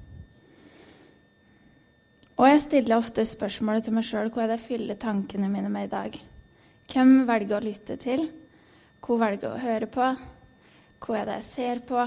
Og 2.38 2.48
jeg 2.48 2.64
stiller 2.64 2.96
ofte 2.96 3.28
spørsmålet 3.28 3.88
til 3.88 3.98
meg 3.98 4.08
sjøl 4.08 4.32
hva 4.32 4.46
er 4.46 4.52
det 4.54 4.60
jeg 4.60 4.68
fyller 4.70 5.00
tankene 5.04 5.52
mine 5.52 5.68
med 5.74 5.90
i 5.90 5.94
dag. 5.98 6.20
Hvem 6.88 7.26
velger 7.28 7.58
å 7.58 7.64
lytte 7.64 7.98
til? 8.00 8.22
Hvor 9.04 9.18
velger 9.20 9.52
å 9.52 9.60
høre 9.60 9.88
på? 9.92 10.04
Hva 11.04 11.16
er 11.18 11.26
det 11.28 11.34
jeg 11.42 11.46
ser 11.48 11.80
på? 11.84 12.04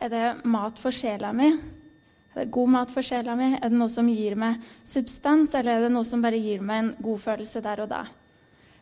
Er 0.00 0.10
det 0.12 0.24
mat 0.52 0.80
for 0.80 0.92
sjela 0.92 1.30
mi? 1.36 1.48
Er 2.30 2.42
det 2.42 2.52
god 2.52 2.72
mat 2.76 2.92
for 2.92 3.04
sjela 3.04 3.32
mi? 3.38 3.54
Er 3.56 3.72
det 3.72 3.78
noe 3.80 3.88
som 3.88 4.08
gir 4.12 4.36
meg 4.38 4.60
substans, 4.84 5.54
eller 5.56 5.78
er 5.78 5.86
det 5.86 5.94
noe 5.94 6.04
som 6.08 6.20
bare 6.20 6.38
gir 6.38 6.60
meg 6.60 6.82
en 6.82 6.90
god 7.00 7.22
følelse 7.24 7.62
der 7.64 7.82
og 7.86 7.88
da? 7.90 8.02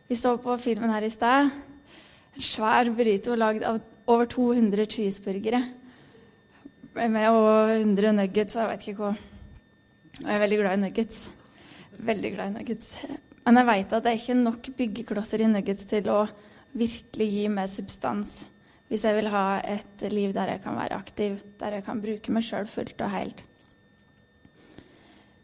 Vi 0.09 0.17
så 0.19 0.35
på 0.41 0.57
filmen 0.59 0.91
her 0.91 1.07
i 1.07 1.13
sted. 1.13 1.47
En 2.35 2.45
svær 2.45 2.91
burrito 2.91 3.39
lagd 3.39 3.63
av 3.63 3.79
over 4.09 4.27
200 4.27 4.83
cheeseburgere. 4.89 5.63
Med 6.99 7.29
og 7.31 7.71
100 7.77 8.13
nuggets 8.19 8.59
og 8.59 8.65
jeg 8.65 8.73
vet 8.73 8.87
ikke 8.91 9.07
hva. 9.07 9.15
Og 10.19 10.27
jeg 10.27 10.35
er 10.35 10.45
veldig 10.45 10.61
glad 10.65 10.75
i 10.75 10.83
nuggets. 10.83 11.25
Veldig 12.11 12.35
glad 12.35 12.51
i 12.51 12.57
nuggets. 12.59 12.93
Men 13.49 13.63
jeg 13.63 13.65
veit 13.65 13.93
at 13.97 14.03
det 14.05 14.11
er 14.11 14.19
ikke 14.19 14.37
nok 14.37 14.67
byggeklosser 14.77 15.41
i 15.41 15.49
Nuggets 15.49 15.87
til 15.89 16.05
å 16.13 16.19
virkelig 16.77 17.27
gi 17.33 17.45
meg 17.49 17.71
substans 17.71 18.33
hvis 18.89 19.05
jeg 19.05 19.15
vil 19.17 19.29
ha 19.33 19.43
et 19.65 20.03
liv 20.13 20.31
der 20.33 20.51
jeg 20.53 20.61
kan 20.63 20.77
være 20.77 20.97
aktiv, 20.97 21.39
der 21.61 21.75
jeg 21.77 21.85
kan 21.85 22.01
bruke 22.01 22.33
meg 22.33 22.45
sjøl 22.45 22.65
fullt 22.69 23.01
og 23.05 23.11
helt. 23.13 23.43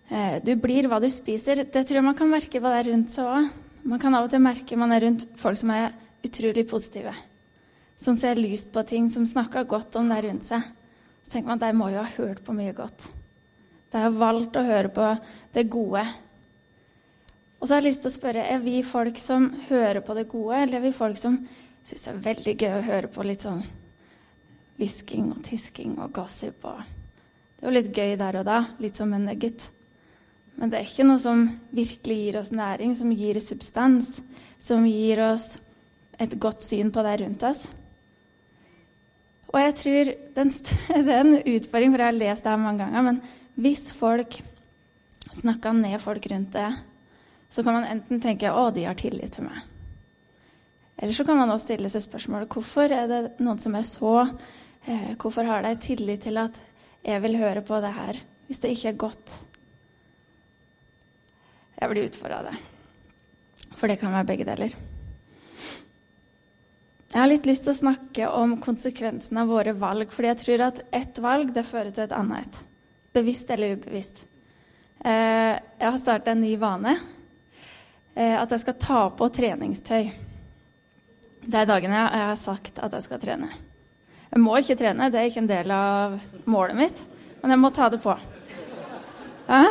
Eh, 0.09 0.37
du 0.45 0.53
blir 0.61 0.89
hva 0.89 0.97
du 1.01 1.05
spiser. 1.13 1.61
Det 1.61 1.81
tror 1.85 1.99
jeg 1.99 2.05
man 2.05 2.17
kan 2.17 2.29
merke 2.29 2.61
på 2.61 2.73
deg 2.73 2.89
rundt 2.89 3.13
seg 3.13 3.29
òg. 3.29 3.51
Man 3.85 4.01
kan 4.01 4.17
av 4.17 4.25
og 4.25 4.33
til 4.33 4.41
merke 4.41 4.77
man 4.81 4.93
er 4.93 5.05
rundt 5.05 5.27
folk 5.37 5.61
som 5.61 5.73
er 5.73 5.93
utrolig 6.25 6.65
positive. 6.69 7.13
Som 8.01 8.17
ser 8.21 8.41
lyst 8.41 8.73
på 8.73 8.85
ting, 8.85 9.09
som 9.13 9.29
snakker 9.29 9.69
godt 9.69 9.97
om 10.01 10.09
det 10.09 10.23
rundt 10.25 10.45
seg. 10.45 10.65
Så 11.21 11.35
tenker 11.35 11.53
man 11.53 11.61
at 11.61 11.69
de 11.69 11.77
må 11.77 11.93
jo 11.93 12.01
ha 12.01 12.17
hørt 12.17 12.41
på 12.45 12.57
mye 12.57 12.73
godt. 12.77 13.09
De 13.93 14.01
har 14.01 14.13
valgt 14.13 14.57
å 14.57 14.65
høre 14.65 14.93
på 14.93 15.09
det 15.53 15.69
gode 15.73 16.05
og 17.65 17.69
så 17.69 17.79
har 17.79 17.81
jeg 17.81 17.89
lyst 17.89 18.03
til 18.05 18.11
å 18.11 18.13
spørre, 18.13 18.41
Er 18.45 18.59
vi 18.61 18.83
folk 18.85 19.17
som 19.17 19.47
hører 19.71 20.03
på 20.05 20.13
det 20.13 20.27
gode, 20.29 20.59
eller 20.61 20.77
er 20.77 20.83
vi 20.83 20.91
folk 20.93 21.17
som 21.17 21.39
syns 21.81 22.03
det 22.05 22.11
er 22.11 22.19
veldig 22.27 22.53
gøy 22.61 22.73
å 22.75 22.83
høre 22.85 23.09
på 23.09 23.25
litt 23.25 23.41
sånn 23.41 23.63
hvisking 24.77 25.31
og 25.33 25.39
tisking 25.47 25.95
og 25.97 26.13
gossip? 26.13 26.61
Og 26.61 26.77
det 26.85 27.65
er 27.65 27.71
jo 27.71 27.73
litt 27.73 27.89
gøy 27.89 28.13
der 28.21 28.37
og 28.37 28.45
da, 28.45 28.59
litt 28.77 29.01
som 29.01 29.17
en 29.17 29.25
nugget. 29.31 29.71
Men 30.61 30.69
det 30.69 30.77
er 30.77 30.85
ikke 30.91 31.09
noe 31.09 31.25
som 31.25 31.43
virkelig 31.73 32.21
gir 32.21 32.39
oss 32.43 32.53
næring, 32.53 32.93
som 33.01 33.17
gir 33.17 33.41
substans, 33.41 34.13
som 34.61 34.85
gir 34.85 35.25
oss 35.25 35.55
et 36.21 36.37
godt 36.37 36.61
syn 36.61 36.93
på 36.93 37.01
det 37.01 37.17
rundt 37.25 37.49
oss. 37.49 37.65
Og 39.49 39.61
jeg 39.63 39.79
tror 39.81 40.17
den, 40.37 40.57
Det 41.09 41.15
er 41.17 41.23
en 41.23 41.39
utfordring, 41.41 41.97
for 41.97 41.97
jeg 41.97 42.13
har 42.13 42.21
lest 42.21 42.45
det 42.45 42.53
her 42.53 42.67
mange 42.69 42.85
ganger. 42.85 43.09
Men 43.09 43.23
hvis 43.57 43.89
folk 43.89 44.43
snakka 45.33 45.73
ned 45.73 45.97
folk 45.97 46.29
rundt 46.29 46.53
det, 46.53 46.75
så 47.55 47.63
kan 47.63 47.77
man 47.77 47.85
enten 47.87 48.19
tenke 48.19 48.51
å, 48.51 48.67
de 48.75 48.83
har 48.83 48.97
tillit 48.99 49.31
til 49.37 49.45
meg. 49.47 49.61
Eller 50.99 51.15
så 51.15 51.23
kan 51.23 51.37
man 51.39 51.53
også 51.53 51.69
stille 51.69 51.91
seg 51.91 52.03
spørsmålet 52.03 52.51
hvorfor 52.51 52.91
er 52.91 53.07
det 53.07 53.19
noen 53.39 53.61
som 53.63 53.77
er 53.79 53.85
så 53.87 54.15
eh, 54.25 55.13
Hvorfor 55.19 55.47
har 55.47 55.63
de 55.63 55.71
tillit 55.79 56.25
til 56.27 56.39
at 56.39 56.59
jeg 57.05 57.23
vil 57.23 57.39
høre 57.39 57.63
på 57.63 57.79
det 57.83 57.93
her, 57.95 58.19
hvis 58.47 58.59
det 58.59 58.73
ikke 58.75 58.91
er 58.91 58.99
godt? 59.05 59.37
Jeg 61.79 61.91
blir 61.93 62.09
utfordra 62.09 62.41
av 62.41 62.51
det. 62.51 62.57
For 63.75 63.87
det 63.91 63.99
kan 64.03 64.11
være 64.15 64.29
begge 64.33 64.49
deler. 64.51 64.75
Jeg 67.15 67.21
har 67.21 67.31
litt 67.31 67.47
lyst 67.47 67.67
til 67.69 67.71
å 67.71 67.79
snakke 67.85 68.29
om 68.35 68.59
konsekvensen 68.59 69.39
av 69.39 69.47
våre 69.47 69.77
valg. 69.79 70.11
fordi 70.11 70.33
jeg 70.33 70.43
tror 70.43 70.67
at 70.67 70.85
ett 70.91 71.23
valg 71.23 71.55
det 71.55 71.63
fører 71.63 71.95
til 71.95 72.03
et 72.03 72.19
annet. 72.19 72.63
Bevisst 73.15 73.51
eller 73.51 73.79
ubevisst. 73.79 74.25
Eh, 74.99 75.55
jeg 75.55 75.91
har 75.91 76.01
starta 76.03 76.35
en 76.35 76.43
ny 76.43 76.57
vane 76.59 76.99
at 78.15 78.51
jeg 78.51 78.61
skal 78.61 78.77
ta 78.79 78.99
på 79.11 79.27
treningstøy. 79.27 80.11
Det 81.45 81.59
er 81.59 81.67
dagene 81.69 81.97
jeg 81.99 82.27
har 82.29 82.37
sagt 82.39 82.79
at 82.81 82.93
jeg 82.95 83.05
skal 83.05 83.21
trene. 83.21 83.49
Jeg 84.31 84.41
må 84.43 84.55
ikke 84.59 84.77
trene, 84.79 85.09
det 85.11 85.19
er 85.19 85.29
ikke 85.29 85.43
en 85.43 85.51
del 85.51 85.71
av 85.71 86.15
målet 86.49 86.75
mitt, 86.79 87.01
men 87.41 87.53
jeg 87.53 87.61
må 87.61 87.69
ta 87.75 87.89
det 87.93 88.01
på. 88.03 88.15
Ja? 89.47 89.61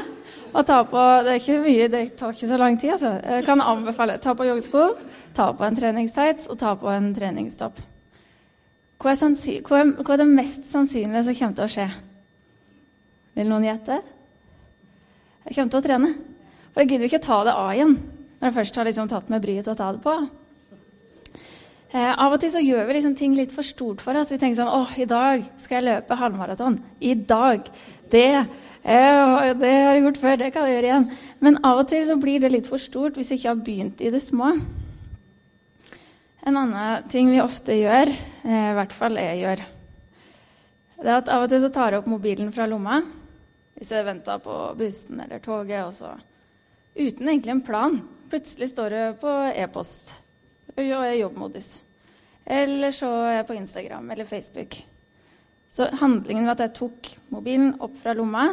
Og 0.55 0.63
ta 0.67 0.79
på, 0.87 1.03
Det 1.25 1.33
er 1.33 1.41
ikke 1.41 1.59
mye, 1.65 1.89
det 1.91 2.17
tar 2.17 2.31
ikke 2.33 2.49
så 2.49 2.57
lang 2.57 2.79
tid. 2.81 2.91
altså. 2.91 3.11
Jeg 3.25 3.45
kan 3.45 3.61
anbefale 3.61 4.19
ta 4.23 4.35
på 4.35 4.47
joggesko, 4.47 4.87
ta 5.35 5.53
på 5.53 5.65
en 5.65 5.77
treningstights 5.77 6.47
og 6.47 6.59
ta 6.59 6.75
på 6.75 6.89
en 6.89 7.15
treningstopp. 7.15 7.81
Hva 9.03 9.11
er, 9.11 9.61
hva, 9.67 9.81
er, 9.81 9.91
hva 9.99 10.15
er, 10.15 10.23
det 10.23 10.29
mest 10.31 10.71
sannsynlige 10.71 11.25
som 11.25 11.35
kommer 11.35 11.57
til 11.59 11.65
å 11.65 11.73
skje? 11.75 11.89
Vil 13.35 13.51
noen 13.51 13.67
gjette? 13.67 13.99
Jeg 15.45 15.57
kommer 15.57 15.71
til 15.75 15.81
å 15.81 15.87
trene. 15.89 16.13
For 16.73 16.81
jeg 16.81 16.89
gidder 16.89 17.05
jo 17.05 17.13
ikke 17.13 17.27
ta 17.27 17.43
det 17.45 17.53
av 17.59 17.73
igjen 17.75 17.99
når 18.45 18.51
jeg 18.51 18.57
først 18.59 18.77
har 18.77 18.85
liksom 18.85 19.07
tatt 19.09 19.31
meg 19.33 19.41
bryet 19.41 19.65
til 19.65 19.73
å 19.73 19.79
ta 19.79 19.87
det 19.97 20.03
på. 20.05 20.13
Eh, 21.95 22.11
av 22.13 22.35
og 22.35 22.43
til 22.43 22.51
så 22.53 22.61
gjør 22.61 22.85
vi 22.85 22.97
liksom 22.99 23.15
ting 23.17 23.33
litt 23.39 23.55
for 23.57 23.65
stort 23.65 24.03
for 24.05 24.21
oss. 24.21 24.35
Vi 24.35 24.37
tenker 24.43 24.59
sånn 24.59 24.69
åh, 24.69 24.91
i 25.01 25.07
dag 25.09 25.47
skal 25.57 25.79
jeg 25.79 25.87
løpe 25.87 26.19
halvmaraton. 26.21 26.77
I 27.01 27.15
dag. 27.25 27.71
Det, 28.13 28.27
eh, 28.85 29.55
det 29.57 29.71
har 29.73 29.95
jeg 29.97 30.03
gjort 30.03 30.21
før. 30.21 30.37
Det 30.43 30.51
kan 30.53 30.69
jeg 30.69 30.77
gjøre 30.77 30.91
igjen. 30.91 31.07
Men 31.41 31.57
av 31.65 31.81
og 31.81 31.89
til 31.89 32.05
så 32.05 32.19
blir 32.21 32.43
det 32.45 32.51
litt 32.53 32.69
for 32.69 32.83
stort 32.83 33.17
hvis 33.17 33.33
jeg 33.33 33.41
ikke 33.41 33.55
har 33.55 33.65
begynt 33.65 34.05
i 34.05 34.13
det 34.13 34.21
små. 34.21 34.53
En 36.45 36.59
annen 36.61 37.09
ting 37.09 37.31
vi 37.33 37.41
ofte 37.41 37.73
gjør, 37.81 38.13
eh, 38.13 38.71
i 38.75 38.77
hvert 38.77 38.93
fall 38.93 39.17
jeg 39.17 39.41
gjør, 39.41 39.63
det 41.01 41.09
er 41.09 41.17
at 41.17 41.33
av 41.33 41.47
og 41.47 41.49
til 41.49 41.65
så 41.65 41.73
tar 41.73 41.95
jeg 41.95 42.03
opp 42.03 42.13
mobilen 42.13 42.53
fra 42.53 42.69
lomma 42.69 43.01
hvis 43.75 43.91
jeg 43.91 44.05
venter 44.05 44.39
på 44.45 44.59
bussen 44.77 45.25
eller 45.25 45.41
toget, 45.43 45.81
og 45.89 45.95
så 45.97 46.13
uten 46.95 47.29
egentlig 47.29 47.51
en 47.51 47.65
plan. 47.65 47.97
Plutselig 48.31 48.71
står 48.73 48.91
det 48.91 49.05
på 49.21 49.33
e-post 49.55 50.17
og 50.75 50.81
er 50.83 51.13
i 51.13 51.21
jobbmodus. 51.21 51.79
Eller 52.45 52.93
så 52.93 53.09
er 53.25 53.39
jeg 53.39 53.47
på 53.49 53.57
Instagram 53.57 54.11
eller 54.11 54.29
Facebook. 54.29 54.77
Så 55.71 55.89
handlingen 56.01 56.47
ved 56.47 56.55
at 56.57 56.65
jeg 56.67 56.77
tok 56.79 57.11
mobilen 57.35 57.75
opp 57.83 57.97
fra 57.99 58.15
lomma, 58.15 58.49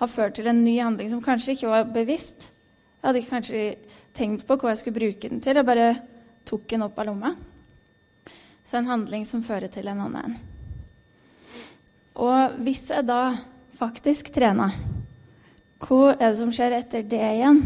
har 0.00 0.08
ført 0.08 0.38
til 0.38 0.48
en 0.48 0.62
ny 0.64 0.78
handling 0.80 1.10
som 1.12 1.22
kanskje 1.22 1.54
ikke 1.54 1.70
var 1.70 1.90
bevisst. 1.92 2.46
Jeg 3.00 3.08
hadde 3.08 3.20
ikke 3.20 3.34
kanskje 3.34 3.64
tenkt 4.16 4.46
på 4.48 4.56
hva 4.56 4.72
jeg 4.72 4.80
skulle 4.80 5.00
bruke 5.00 5.28
den 5.28 5.42
til. 5.44 5.56
Jeg 5.60 5.68
bare 5.68 5.90
tok 6.48 6.64
den 6.72 6.86
opp 6.86 6.98
av 6.98 7.10
lomma. 7.10 7.34
Så 8.64 8.78
en 8.78 8.88
handling 8.88 9.26
som 9.28 9.44
fører 9.44 9.68
til 9.72 9.88
en 9.90 10.00
annen. 10.06 10.38
Og 12.20 12.58
hvis 12.64 12.88
jeg 12.90 13.06
da 13.08 13.36
faktisk 13.78 14.32
trener, 14.34 14.74
hva 15.80 16.14
er 16.14 16.26
det 16.28 16.36
som 16.40 16.52
skjer 16.52 16.76
etter 16.76 17.06
det 17.08 17.22
igjen? 17.36 17.62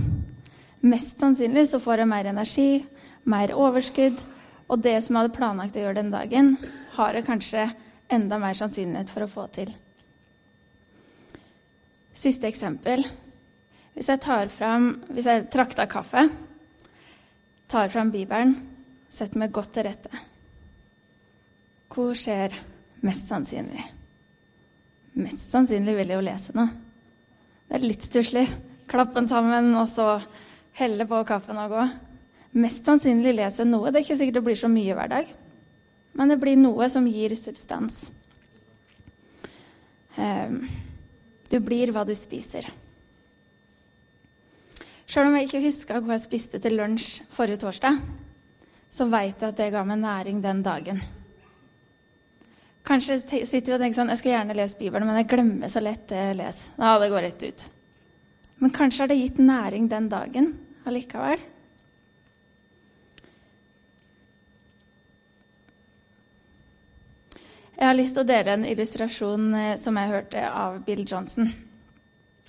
Mest 0.85 1.23
sannsynlig 1.23 1.65
så 1.71 1.81
får 1.81 2.03
jeg 2.03 2.11
mer 2.11 2.29
energi, 2.29 2.85
mer 3.25 3.55
overskudd, 3.57 4.19
og 4.69 4.83
det 4.85 4.99
som 5.05 5.17
jeg 5.17 5.25
hadde 5.25 5.37
planlagt 5.37 5.77
å 5.79 5.85
gjøre 5.85 6.01
den 6.03 6.13
dagen, 6.13 6.55
har 6.97 7.17
jeg 7.17 7.27
kanskje 7.27 7.65
enda 8.13 8.39
mer 8.41 8.57
sannsynlighet 8.59 9.13
for 9.13 9.25
å 9.25 9.31
få 9.31 9.47
til. 9.55 9.73
Siste 12.15 12.49
eksempel. 12.51 13.03
Hvis 13.95 14.11
jeg 14.11 14.23
tar 14.23 14.51
fram, 14.53 14.91
hvis 15.09 15.29
jeg 15.31 15.49
trakter 15.55 15.89
kaffe, 15.91 16.29
tar 17.71 17.91
fram 17.93 18.11
Bibelen, 18.13 18.55
setter 19.09 19.41
meg 19.41 19.53
godt 19.55 19.71
til 19.77 19.87
rette 19.87 20.11
Hvor 21.95 22.11
skjer 22.19 22.57
mest 23.07 23.31
sannsynlig? 23.31 23.85
Mest 25.23 25.53
sannsynlig 25.55 25.95
vil 25.95 26.11
jeg 26.11 26.19
jo 26.19 26.25
lese 26.27 26.55
noe. 26.59 26.73
Det 27.69 27.79
er 27.79 27.87
litt 27.87 28.03
stusslig. 28.03 28.49
Klappe 28.91 29.15
den 29.15 29.31
sammen, 29.31 29.71
og 29.79 29.87
så 29.89 30.09
helle 30.79 31.07
på 31.07 31.23
kaffen 31.29 31.59
og 31.61 31.73
gå. 31.75 31.87
Mest 32.63 32.87
sannsynlig 32.87 33.35
leser 33.35 33.67
noe. 33.67 33.91
Det 33.91 34.01
er 34.01 34.07
ikke 34.07 34.19
sikkert 34.21 34.39
det 34.39 34.47
blir 34.49 34.59
så 34.59 34.71
mye 34.71 34.95
hver 34.95 35.11
dag, 35.11 35.33
men 36.15 36.31
det 36.31 36.39
blir 36.43 36.59
noe 36.59 36.89
som 36.91 37.07
gir 37.11 37.35
substans. 37.39 38.05
Um, 40.15 40.61
du 41.51 41.59
blir 41.63 41.91
hva 41.95 42.05
du 42.07 42.15
spiser. 42.19 42.69
Sjøl 45.11 45.29
om 45.29 45.35
jeg 45.37 45.49
ikke 45.49 45.65
huska 45.67 45.99
hva 46.01 46.15
jeg 46.15 46.25
spiste 46.25 46.61
til 46.63 46.79
lunsj 46.79 47.25
forrige 47.35 47.65
torsdag, 47.67 47.99
så 48.95 49.07
veit 49.11 49.43
jeg 49.43 49.51
at 49.51 49.59
det 49.59 49.73
ga 49.75 49.83
meg 49.87 50.01
næring 50.01 50.41
den 50.43 50.63
dagen. 50.65 51.03
Kanskje 52.85 53.19
sitter 53.25 53.73
vi 53.73 53.75
og 53.75 53.81
tenker 53.81 53.97
sånn 53.97 54.11
Jeg 54.13 54.21
skulle 54.21 54.35
gjerne 54.35 54.57
lest 54.59 54.79
Bibelen, 54.79 55.09
men 55.09 55.17
jeg 55.23 55.29
glemmer 55.31 55.71
så 55.73 55.81
lett 55.83 56.05
det 56.11 56.21
jeg 56.21 56.37
leser. 56.39 56.75
Ja, 56.79 56.99
det 57.01 57.11
går 57.11 57.25
rett 57.25 57.45
ut. 57.45 57.65
Men 58.61 58.73
kanskje 58.77 59.03
har 59.03 59.11
det 59.11 59.19
gitt 59.19 59.41
næring 59.43 59.89
den 59.91 60.09
dagen 60.13 60.53
allikevel. 60.89 61.43
Jeg 67.75 67.91
har 67.91 67.97
lyst 67.99 68.15
til 68.15 68.23
å 68.23 68.29
dele 68.29 68.53
en 68.55 68.67
illustrasjon 68.71 69.47
eh, 69.59 69.71
som 69.83 69.97
jeg 69.99 70.13
hørte 70.13 70.43
av 70.47 70.77
Bill 70.87 71.03
Johnson. 71.03 71.49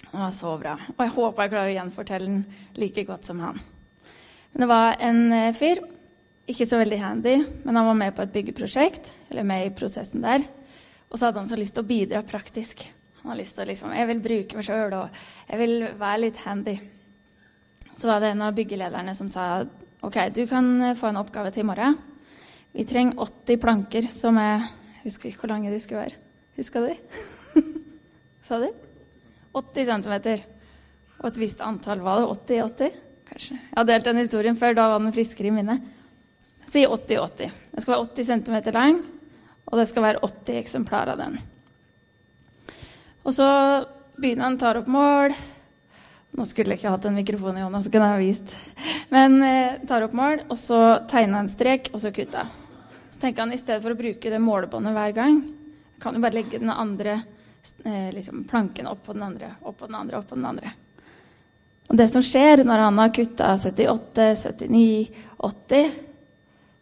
Den 0.06 0.22
var 0.22 0.34
så 0.36 0.54
bra. 0.62 0.76
Og 0.94 1.02
jeg 1.02 1.14
håper 1.16 1.44
jeg 1.44 1.52
klarer 1.52 1.72
å 1.72 1.76
gjenfortelle 1.80 2.30
den 2.30 2.44
like 2.80 3.04
godt 3.08 3.26
som 3.28 3.42
han. 3.42 3.58
Men 4.54 4.64
det 4.64 4.70
var 4.70 5.02
en 5.04 5.24
eh, 5.34 5.56
fyr, 5.58 5.82
ikke 6.46 6.68
så 6.70 6.78
veldig 6.78 7.00
handy, 7.02 7.40
men 7.66 7.80
han 7.80 7.90
var 7.90 7.98
med 7.98 8.14
på 8.16 8.22
et 8.22 8.36
byggeprosjekt. 8.36 9.10
eller 9.32 9.44
med 9.44 9.66
i 9.66 9.74
prosessen 9.74 10.22
der, 10.22 10.46
Og 11.10 11.18
så 11.18 11.26
hadde 11.26 11.40
han 11.40 11.48
så 11.48 11.58
lyst 11.58 11.74
til 11.76 11.84
å 11.84 11.88
bidra 11.90 12.22
praktisk. 12.22 12.86
Han 13.22 13.32
hadde 13.32 13.42
lyst 13.42 13.56
til 13.56 13.66
å 13.66 13.68
liksom, 13.68 13.94
Jeg 13.98 14.08
vil 14.08 14.22
bruke 14.22 14.56
meg 14.56 14.66
sjøl, 14.66 14.94
og 14.94 15.10
jeg 15.50 15.60
vil 15.60 15.88
være 15.98 16.22
litt 16.22 16.38
handy. 16.46 16.80
Så 17.96 18.08
var 18.08 18.20
det 18.20 18.34
en 18.34 18.44
av 18.44 18.56
byggelederne 18.56 19.16
som 19.16 19.30
sa 19.32 19.66
OK, 20.06 20.18
du 20.36 20.44
kan 20.48 20.68
eh, 20.82 20.98
få 20.98 21.10
en 21.10 21.22
oppgave 21.22 21.52
til 21.54 21.64
i 21.64 21.70
morgen. 21.70 21.96
Vi 22.76 22.84
trenger 22.86 23.22
80 23.24 23.62
planker 23.62 24.10
som 24.12 24.38
er 24.38 24.68
husker 25.06 25.30
ikke 25.30 25.46
hvor 25.46 25.54
lange 25.54 25.72
de 25.72 25.80
skulle 25.80 26.04
være. 26.04 26.20
Huska 26.58 26.82
de? 26.84 26.96
Sa 28.48 28.60
de? 28.62 28.70
80 29.56 29.90
cm. 29.92 30.16
Og 31.22 31.30
et 31.30 31.40
visst 31.40 31.64
antall. 31.64 32.04
Var 32.04 32.22
det 32.22 32.60
80-80? 32.60 33.02
Kanskje. 33.26 33.58
Jeg 33.58 33.78
har 33.80 33.88
delt 33.88 34.08
den 34.10 34.22
historien 34.22 34.60
før. 34.60 34.76
Da 34.78 34.90
var 34.92 35.02
den 35.02 35.16
friskere 35.16 35.50
i 35.50 35.56
minnet. 35.56 35.84
Si 36.68 36.84
80-80. 36.86 37.56
Den 37.72 37.84
skal 37.84 37.96
være 37.96 38.08
80 38.12 38.32
cm 38.32 38.56
lang, 38.74 39.02
og 39.66 39.80
det 39.80 39.88
skal 39.90 40.06
være 40.06 40.22
80 40.26 40.62
eksemplar 40.62 41.12
av 41.14 41.22
den. 41.22 41.38
Og 43.26 43.34
så 43.34 43.48
begynner 44.18 44.50
han, 44.50 44.58
tar 44.62 44.80
opp 44.82 44.90
mål. 44.92 45.36
Nå 46.36 46.44
skulle 46.48 46.74
jeg 46.74 46.82
ikke 46.82 46.92
hatt 46.92 47.06
en 47.08 47.16
mikrofon 47.16 47.58
i 47.58 47.64
hånda, 47.64 47.80
så 47.80 47.92
kunne 47.92 48.08
jeg 48.10 48.16
ha 48.18 48.24
vist. 48.24 48.56
Men 49.14 49.38
eh, 49.46 49.78
tar 49.88 50.04
opp 50.04 50.16
mål, 50.18 50.42
og 50.50 50.58
så 50.60 50.80
tegner 51.08 51.38
jeg 51.38 51.46
en 51.46 51.54
strek, 51.54 51.92
og 51.94 52.02
så 52.04 52.12
kutter 52.16 52.42
jeg. 52.42 52.82
Så 53.08 53.22
tenker 53.22 53.46
han 53.46 53.56
i 53.56 53.60
stedet 53.62 53.80
for 53.84 53.96
å 53.96 54.00
bruke 54.00 54.32
det 54.34 54.42
målebåndet 54.44 54.96
hver 54.98 55.14
gang, 55.16 55.38
kan 56.04 56.16
du 56.16 56.20
bare 56.20 56.36
legge 56.36 56.60
den 56.60 56.74
andre 56.74 57.22
eh, 57.88 58.10
liksom, 58.12 58.44
planken 58.50 58.90
opp 58.92 59.06
på 59.06 59.16
den 59.16 59.24
andre, 59.24 59.54
opp 59.64 59.80
på 59.80 59.88
den 59.88 59.96
andre, 59.96 60.20
opp 60.20 60.28
på 60.34 60.36
den 60.36 60.50
andre. 60.50 60.74
Og 61.88 62.00
det 62.02 62.10
som 62.12 62.24
skjer 62.26 62.66
når 62.66 62.84
han 62.88 63.00
har 63.00 63.16
kutta 63.16 63.54
78, 63.56 64.28
79, 64.36 65.24
80, 65.48 65.98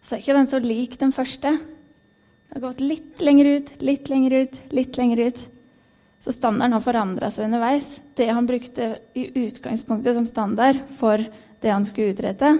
så 0.03 0.15
er 0.15 0.23
ikke 0.23 0.37
den 0.39 0.49
så 0.49 0.61
lik 0.63 0.97
den 0.99 1.13
første. 1.13 1.53
Det 1.59 2.57
har 2.57 2.65
gått 2.65 2.81
litt 2.81 3.21
lenger 3.21 3.51
ut, 3.53 3.73
litt 3.85 4.09
lenger 4.09 4.39
ut, 4.41 4.61
litt 4.73 4.97
lenger 4.97 5.27
ut. 5.27 5.45
Så 6.23 6.31
standarden 6.31 6.77
har 6.77 6.83
forandra 6.83 7.27
seg 7.35 7.49
underveis. 7.49 7.97
Det 8.15 8.29
han 8.31 8.45
brukte 8.47 8.93
i 9.19 9.25
utgangspunktet 9.43 10.15
som 10.15 10.27
standard 10.29 10.79
for 10.95 11.19
det 11.59 11.71
han 11.71 11.83
skulle 11.83 12.13
utrette, 12.13 12.53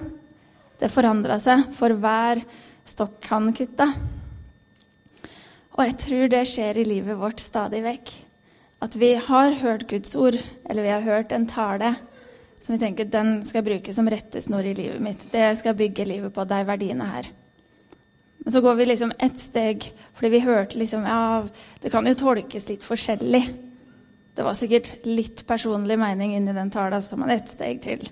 det 0.80 0.90
forandra 0.92 1.38
seg 1.40 1.70
for 1.76 1.96
hver 1.96 2.42
stokk 2.84 3.24
han 3.32 3.54
kutta. 3.56 3.88
Og 5.74 5.82
jeg 5.88 5.96
tror 6.04 6.32
det 6.34 6.44
skjer 6.52 6.80
i 6.82 6.86
livet 6.90 7.20
vårt 7.20 7.40
stadig 7.40 7.80
vekk. 7.86 8.12
At 8.84 8.98
vi 9.00 9.14
har 9.16 9.56
hørt 9.62 9.88
Guds 9.88 10.12
ord, 10.20 10.36
eller 10.68 10.84
vi 10.84 10.92
har 10.92 11.08
hørt 11.08 11.32
en 11.32 11.48
tale 11.48 11.94
som 12.60 12.76
vi 12.76 12.82
tenker 12.84 13.08
den 13.12 13.38
skal 13.48 13.62
jeg 13.62 13.70
bruke 13.70 13.96
som 13.96 14.12
rettesnor 14.12 14.68
i 14.68 14.76
livet 14.76 15.00
mitt. 15.04 15.24
Det 15.32 15.50
skal 15.60 15.76
bygge 15.80 16.08
livet 16.08 16.36
på, 16.36 16.44
de 16.48 16.60
verdiene 16.68 17.08
her. 17.08 17.32
Men 18.44 18.52
så 18.52 18.62
går 18.62 18.76
vi 18.76 18.86
liksom 18.86 19.14
ett 19.20 19.40
steg, 19.40 19.86
fordi 20.14 20.30
vi 20.30 20.40
hørte 20.44 20.78
liksom 20.78 21.06
Ja, 21.08 21.46
det 21.82 21.90
kan 21.90 22.08
jo 22.08 22.16
tolkes 22.20 22.68
litt 22.70 22.84
forskjellig. 22.84 23.44
Det 24.36 24.44
var 24.44 24.58
sikkert 24.58 25.06
litt 25.06 25.46
personlig 25.48 26.00
mening 26.00 26.36
inni 26.36 26.54
den 26.54 26.72
tala, 26.72 27.02
så 27.02 27.18
man 27.18 27.32
ett 27.32 27.50
steg 27.50 27.82
til. 27.86 28.04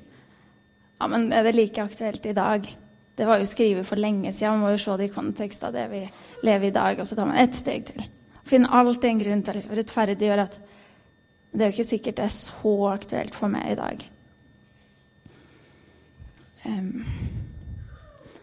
Ja, 1.01 1.07
men 1.09 1.31
er 1.33 1.43
det 1.43 1.55
like 1.57 1.83
aktuelt 1.83 2.25
i 2.25 2.37
dag? 2.37 2.67
Det 3.17 3.27
var 3.27 3.41
jo 3.41 3.49
skrevet 3.49 3.87
for 3.87 3.99
lenge 3.99 4.31
siden. 4.33 4.59
Man 4.59 4.67
må 4.67 4.73
jo 4.75 4.81
se 4.81 4.97
det 4.97 5.09
i 5.09 5.13
kontekst 5.13 5.63
av 5.67 5.73
det 5.73 5.87
vi 5.91 6.05
lever 6.45 6.65
i 6.65 6.69
i 6.69 6.75
dag. 6.75 6.99
Og 6.99 7.07
så 7.07 7.17
tar 7.17 7.27
man 7.27 7.41
ett 7.41 7.57
steg 7.57 7.89
til. 7.89 8.05
Finn 8.45 8.65
alltid 8.65 9.09
en 9.09 9.19
grunn 9.23 9.43
til 9.43 9.53
å 9.53 9.57
liksom 9.57 9.75
rettferdiggjøre 9.77 10.45
at 10.47 10.59
det 11.51 11.65
er 11.65 11.71
jo 11.71 11.75
ikke 11.75 11.89
sikkert 11.89 12.17
det 12.21 12.25
er 12.25 12.33
så 12.33 12.75
aktuelt 12.93 13.35
for 13.35 13.51
meg 13.51 13.73
i 13.73 13.79
dag. 13.79 14.05
Um, 16.65 17.03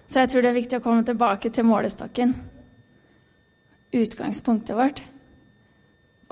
så 0.08 0.22
jeg 0.22 0.32
tror 0.32 0.44
det 0.44 0.50
er 0.50 0.56
viktig 0.56 0.78
å 0.80 0.84
komme 0.84 1.04
tilbake 1.04 1.50
til 1.52 1.66
målestokken. 1.68 2.32
Utgangspunktet 3.92 4.76
vårt. 4.76 5.02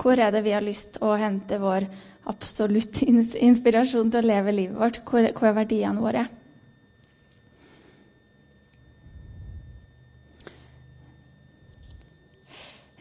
Hvor 0.01 0.17
er 0.17 0.33
det 0.33 0.41
vi 0.45 0.53
har 0.55 0.65
lyst 0.65 0.97
å 1.05 1.13
hente 1.17 1.59
vår 1.61 1.85
absolutt 2.29 3.03
inspirasjon 3.05 4.09
til 4.13 4.25
å 4.25 4.29
leve 4.33 4.53
livet 4.53 4.77
vårt? 4.81 5.01
Hvor 5.05 5.21
er 5.21 5.57
verdiene 5.57 6.01
våre? 6.01 6.25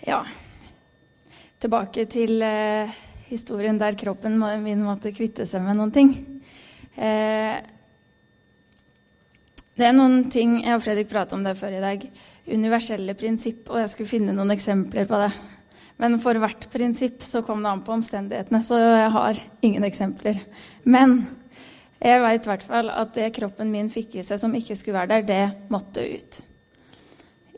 Ja. 0.07 0.21
Tilbake 1.59 2.05
til 2.13 2.45
eh, 2.45 2.93
historien 3.31 3.81
der 3.81 3.97
kroppen 3.99 4.37
min 4.63 4.85
måtte 4.85 5.11
kvitte 5.17 5.49
seg 5.49 5.65
med 5.65 5.81
noen 5.81 5.95
ting. 5.97 6.13
Eh, 6.95 7.57
Det 9.77 9.85
er 9.85 9.93
noen 9.93 10.31
ting 10.33 10.63
Jeg 10.63 10.73
og 10.73 10.81
Fredrik 10.81 11.11
pratet 11.11 11.37
om 11.37 11.43
det 11.45 11.53
før 11.59 11.75
i 11.77 11.83
dag. 11.83 12.05
Universelle 12.49 13.13
prinsipp, 13.19 13.69
og 13.69 13.83
jeg 13.83 13.93
skulle 13.93 14.09
finne 14.09 14.33
noen 14.33 14.55
eksempler 14.55 15.09
på 15.09 15.19
det. 15.21 15.31
Men 16.01 16.17
for 16.21 16.41
hvert 16.41 16.65
prinsipp 16.73 17.25
så 17.25 17.43
kom 17.45 17.61
det 17.65 17.73
an 17.73 17.83
på 17.85 17.93
omstendighetene, 17.93 18.63
så 18.65 18.79
jeg 18.81 19.13
har 19.13 19.41
ingen 19.65 19.85
eksempler. 19.85 20.41
Men 20.89 21.19
jeg 22.01 22.25
veit 22.25 22.45
i 22.45 22.53
hvert 22.53 22.65
fall 22.65 22.91
at 22.93 23.15
det 23.17 23.31
kroppen 23.37 23.73
min 23.73 23.89
fikk 23.93 24.17
i 24.17 24.25
seg 24.25 24.41
som 24.41 24.57
ikke 24.57 24.77
skulle 24.77 24.97
være 24.97 25.13
der, 25.13 25.29
det 25.29 25.73
måtte 25.73 26.05
ut. 26.05 26.41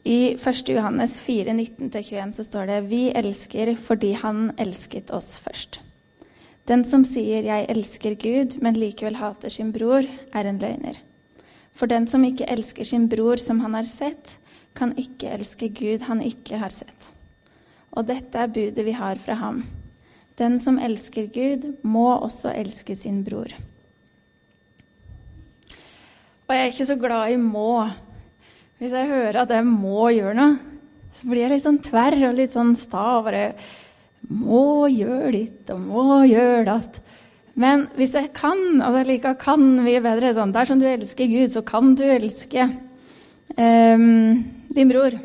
I 0.09 0.35
1. 0.35 0.71
Johannes 0.75 1.19
4, 1.23 1.55
19-21 1.55 2.35
så 2.35 2.47
står 2.47 2.71
det 2.71 2.85
Vi 2.91 3.03
elsker 3.19 3.75
fordi 3.79 4.15
Han 4.23 4.49
elsket 4.59 5.11
oss 5.15 5.37
først. 5.43 5.83
Den 6.67 6.85
som 6.85 7.05
sier 7.05 7.43
'jeg 7.43 7.67
elsker 7.69 8.15
Gud', 8.15 8.59
men 8.63 8.75
likevel 8.75 9.17
hater 9.17 9.49
sin 9.49 9.73
bror, 9.73 10.03
er 10.35 10.47
en 10.47 10.59
løgner. 10.59 10.99
For 11.79 11.87
den 11.91 12.09
som 12.11 12.25
ikke 12.27 12.49
elsker 12.51 12.87
sin 12.87 13.07
bror 13.11 13.39
som 13.39 13.61
han 13.63 13.77
har 13.79 13.87
sett, 13.87 14.39
kan 14.75 14.97
ikke 14.99 15.31
elske 15.37 15.71
Gud 15.71 16.07
han 16.09 16.23
ikke 16.23 16.59
har 16.59 16.75
sett. 16.75 17.13
Og 17.95 18.07
dette 18.09 18.39
er 18.39 18.51
budet 18.51 18.85
vi 18.87 18.95
har 18.99 19.19
fra 19.23 19.39
ham. 19.39 19.63
Den 20.39 20.59
som 20.63 20.79
elsker 20.79 21.31
Gud, 21.35 21.67
må 21.83 22.11
også 22.17 22.53
elske 22.55 22.95
sin 22.99 23.23
bror. 23.27 23.51
Og 26.49 26.55
jeg 26.55 26.65
er 26.65 26.71
ikke 26.73 26.87
så 26.91 26.97
glad 26.99 27.33
i 27.33 27.37
'må'. 27.37 27.91
Hvis 28.79 28.93
jeg 28.93 29.09
hører 29.09 29.43
at 29.43 29.51
jeg 29.51 29.67
må 29.67 30.09
gjøre 30.15 30.35
noe, 30.35 30.59
så 31.13 31.27
blir 31.27 31.43
jeg 31.43 31.51
litt 31.51 31.65
sånn 31.65 31.83
tverr 31.83 32.29
og 32.29 32.35
litt 32.35 32.53
sånn 32.55 32.77
sta. 32.77 33.23
Bare 33.23 33.55
må 34.31 34.87
gjøre 34.87 35.33
ditt 35.33 35.71
og 35.71 35.81
må 35.81 36.23
gjøre 36.31 36.65
datt. 36.65 37.01
Men 37.59 37.89
hvis 37.99 38.15
jeg 38.15 38.31
kan 38.37 38.81
altså 38.81 38.99
Jeg 39.03 39.07
liker 39.07 39.35
'kan' 39.35 39.83
mye 39.83 40.01
bedre. 40.01 40.35
Sånn, 40.35 40.53
dersom 40.55 40.79
du 40.79 40.87
elsker 40.87 41.27
Gud, 41.27 41.51
så 41.51 41.65
kan 41.67 41.95
du 41.95 42.05
elske 42.05 42.69
um, 43.57 44.45
din 44.71 44.89
bror. 44.89 45.19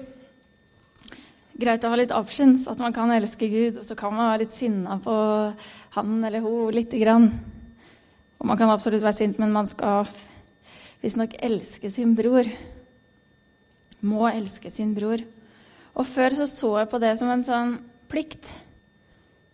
Greit 1.54 1.84
å 1.86 1.90
ha 1.90 1.96
litt 1.96 2.12
options, 2.12 2.68
at 2.68 2.80
man 2.80 2.94
kan 2.94 3.12
elske 3.12 3.48
Gud, 3.48 3.78
og 3.78 3.86
så 3.86 3.96
kan 3.96 4.14
man 4.14 4.32
være 4.32 4.40
litt 4.40 4.52
sinna 4.52 4.98
på 4.98 5.14
han 5.94 6.24
eller 6.24 6.42
hun 6.42 6.74
lite 6.74 6.98
grann. 6.98 7.30
Og 8.40 8.48
man 8.48 8.58
kan 8.58 8.70
absolutt 8.70 9.04
være 9.04 9.14
sint, 9.14 9.38
men 9.40 9.54
man 9.54 9.70
skal 9.70 10.10
visstnok 11.04 11.38
elske 11.40 11.92
sin 11.92 12.16
bror. 12.16 12.50
Må 14.02 14.28
elske 14.28 14.72
sin 14.72 14.96
bror. 14.96 15.22
Og 15.94 16.06
før 16.08 16.34
så, 16.34 16.48
så 16.50 16.80
jeg 16.80 16.90
på 16.90 17.00
det 17.00 17.14
som 17.20 17.30
en 17.30 17.46
sånn 17.46 17.78
plikt. 18.10 18.56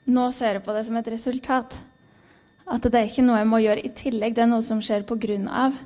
Nå 0.07 0.31
ser 0.31 0.57
jeg 0.57 0.63
på 0.63 0.73
det 0.73 0.85
som 0.87 0.95
et 0.95 1.11
resultat. 1.11 1.75
At 2.69 2.85
det 2.85 2.99
er 2.99 3.07
ikke 3.09 3.25
noe 3.25 3.39
jeg 3.39 3.49
må 3.49 3.61
gjøre 3.63 3.85
i 3.85 3.93
tillegg, 3.97 4.35
det 4.37 4.45
er 4.45 4.51
noe 4.51 4.65
som 4.65 4.81
skjer 4.83 5.07
på 5.09 5.17
grunn 5.21 5.47
av 5.49 5.77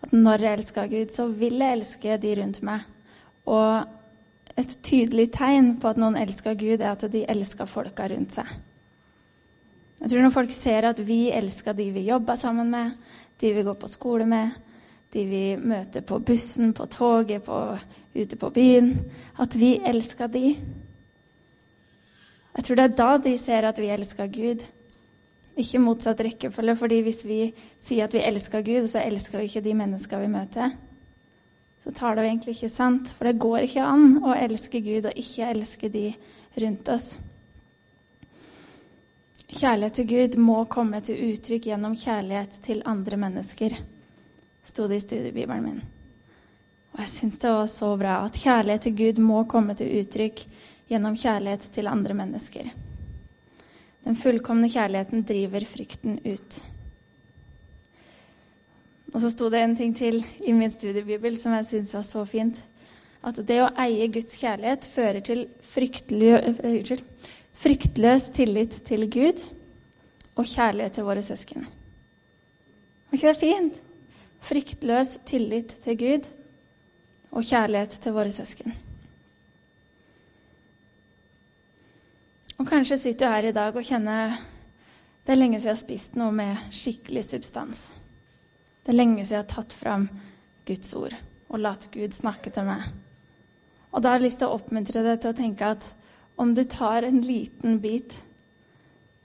at 0.00 0.12
når 0.16 0.44
jeg 0.44 0.58
elsker 0.58 0.90
Gud, 0.90 1.12
så 1.12 1.26
vil 1.28 1.58
jeg 1.60 1.76
elske 1.76 2.16
de 2.22 2.34
rundt 2.38 2.62
meg. 2.64 2.86
Og 3.50 4.60
et 4.60 4.76
tydelig 4.86 5.30
tegn 5.36 5.74
på 5.80 5.90
at 5.90 6.00
noen 6.00 6.16
elsker 6.20 6.56
Gud, 6.58 6.80
er 6.80 6.94
at 6.94 7.04
de 7.12 7.24
elsker 7.28 7.68
folka 7.68 8.08
rundt 8.10 8.38
seg. 8.38 8.48
Jeg 10.00 10.08
tror 10.08 10.22
Når 10.24 10.32
folk 10.32 10.52
ser 10.56 10.86
at 10.88 11.00
vi 11.04 11.28
elsker 11.28 11.76
de 11.76 11.90
vi 11.92 12.06
jobber 12.06 12.36
sammen 12.40 12.70
med, 12.72 12.96
de 13.40 13.52
vi 13.52 13.62
går 13.62 13.76
på 13.76 13.88
skole 13.88 14.24
med, 14.26 14.56
de 15.12 15.24
vi 15.26 15.44
møter 15.56 16.00
på 16.00 16.18
bussen, 16.24 16.72
på 16.72 16.86
toget, 16.86 17.42
på, 17.42 17.76
ute 18.14 18.36
på 18.36 18.50
byen 18.50 18.94
At 19.38 19.56
vi 19.58 19.80
elsker 19.84 20.26
de. 20.26 20.56
Jeg 22.56 22.64
tror 22.64 22.76
det 22.76 22.84
er 22.84 22.96
da 22.96 23.16
de 23.18 23.38
ser 23.38 23.66
at 23.68 23.78
vi 23.78 23.90
elsker 23.90 24.26
Gud. 24.26 24.64
Ikke 25.58 25.80
motsatt 25.82 26.20
rekkefølge, 26.22 26.76
fordi 26.76 27.00
hvis 27.02 27.24
vi 27.26 27.40
sier 27.80 28.06
at 28.06 28.14
vi 28.14 28.22
elsker 28.22 28.62
Gud, 28.62 28.86
så 28.88 29.02
elsker 29.02 29.40
vi 29.40 29.50
ikke 29.50 29.64
de 29.64 29.74
menneskene 29.74 30.22
vi 30.22 30.32
møter 30.36 30.78
så 31.84 31.90
tar 31.90 32.16
det 32.16 32.26
egentlig 32.26 32.56
ikke 32.56 32.68
sant. 32.72 33.12
For 33.16 33.28
det 33.28 33.40
går 33.40 33.64
ikke 33.64 33.84
an 33.86 34.18
å 34.24 34.34
elske 34.36 34.82
Gud 34.84 35.08
og 35.08 35.20
ikke 35.20 35.48
elske 35.48 35.88
de 35.92 36.06
rundt 36.60 36.90
oss. 36.92 37.14
Kjærlighet 39.50 39.96
til 39.98 40.10
Gud 40.10 40.36
må 40.38 40.60
komme 40.70 41.00
til 41.02 41.18
uttrykk 41.32 41.70
gjennom 41.72 41.96
kjærlighet 41.98 42.60
til 42.62 42.84
andre 42.86 43.18
mennesker, 43.18 43.74
sto 44.62 44.86
det 44.86 45.00
i 45.00 45.02
studiebibelen 45.02 45.64
min. 45.64 45.80
Og 46.94 47.00
jeg 47.02 47.10
syns 47.10 47.40
det 47.42 47.50
var 47.56 47.66
så 47.70 47.88
bra 47.98 48.20
at 48.26 48.38
kjærlighet 48.38 48.86
til 48.86 48.94
Gud 49.00 49.18
må 49.24 49.42
komme 49.50 49.74
til 49.78 49.90
uttrykk 50.02 50.44
gjennom 50.90 51.18
kjærlighet 51.18 51.66
til 51.74 51.90
andre 51.90 52.14
mennesker. 52.22 52.70
Den 54.10 54.16
fullkomne 54.18 54.66
kjærligheten 54.66 55.20
driver 55.22 55.62
frykten 55.70 56.16
ut. 56.24 56.56
Og 59.14 59.20
så 59.22 59.28
sto 59.30 59.46
det 59.52 59.60
en 59.62 59.76
ting 59.78 59.92
til 59.94 60.18
i 60.42 60.50
min 60.50 60.72
studiebibel 60.74 61.36
som 61.38 61.54
jeg 61.54 61.68
syns 61.68 61.94
var 61.94 62.02
så 62.08 62.24
fint. 62.26 62.58
At 63.22 63.38
det 63.46 63.60
å 63.62 63.68
eie 63.78 64.08
Guds 64.10 64.34
kjærlighet 64.40 64.88
fører 64.90 65.22
til 65.22 65.44
fryktløs, 65.62 67.04
fryktløs 67.62 68.28
tillit 68.34 68.80
til 68.90 69.06
Gud 69.14 69.46
og 70.34 70.42
kjærlighet 70.56 70.98
til 70.98 71.06
våre 71.06 71.22
søsken. 71.22 71.70
Var 71.70 73.20
ikke 73.20 73.30
det 73.30 73.42
fint? 73.44 73.80
Fryktløs 74.42 75.18
tillit 75.22 75.78
til 75.86 76.02
Gud 76.02 76.30
og 77.30 77.46
kjærlighet 77.46 78.00
til 78.02 78.18
våre 78.18 78.34
søsken. 78.34 78.74
Og 82.60 82.68
kanskje 82.68 82.98
sitter 83.00 83.24
du 83.24 83.32
her 83.32 83.46
i 83.48 83.56
dag 83.56 83.72
og 83.72 83.86
kjenner 83.86 84.34
det 85.24 85.32
er 85.32 85.38
lenge 85.38 85.60
siden 85.60 85.68
jeg 85.70 85.76
har 85.76 85.80
spist 85.80 86.16
noe 86.18 86.32
med 86.34 86.64
skikkelig 86.74 87.22
substans. 87.24 87.80
Det 88.84 88.92
er 88.92 88.98
lenge 88.98 89.22
siden 89.22 89.36
jeg 89.36 89.44
har 89.44 89.48
tatt 89.48 89.76
fram 89.76 90.08
Guds 90.68 90.90
ord 90.98 91.14
og 91.48 91.62
latt 91.62 91.86
Gud 91.94 92.12
snakke 92.12 92.52
til 92.52 92.66
meg. 92.68 92.84
Og 93.94 94.02
da 94.02 94.12
har 94.12 94.20
jeg 94.20 94.26
lyst 94.26 94.42
til 94.42 94.50
å 94.50 94.56
oppmuntre 94.58 95.04
deg 95.06 95.22
til 95.22 95.32
å 95.32 95.38
tenke 95.38 95.70
at 95.72 95.86
om 96.40 96.52
du 96.56 96.62
tar 96.68 97.06
en 97.08 97.22
liten 97.24 97.80
bit 97.80 98.16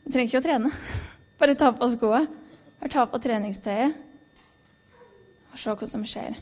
Du 0.06 0.12
trenger 0.14 0.30
ikke 0.30 0.42
å 0.44 0.46
trene. 0.46 0.72
Bare 1.40 1.56
ta 1.58 1.72
på 1.74 1.88
skoa. 1.90 2.22
Bare 2.80 2.94
ta 2.94 3.08
på 3.10 3.20
treningstøyet 3.24 3.96
og 5.56 5.60
se 5.60 5.74
hva 5.74 5.88
som 5.90 6.04
skjer. 6.06 6.36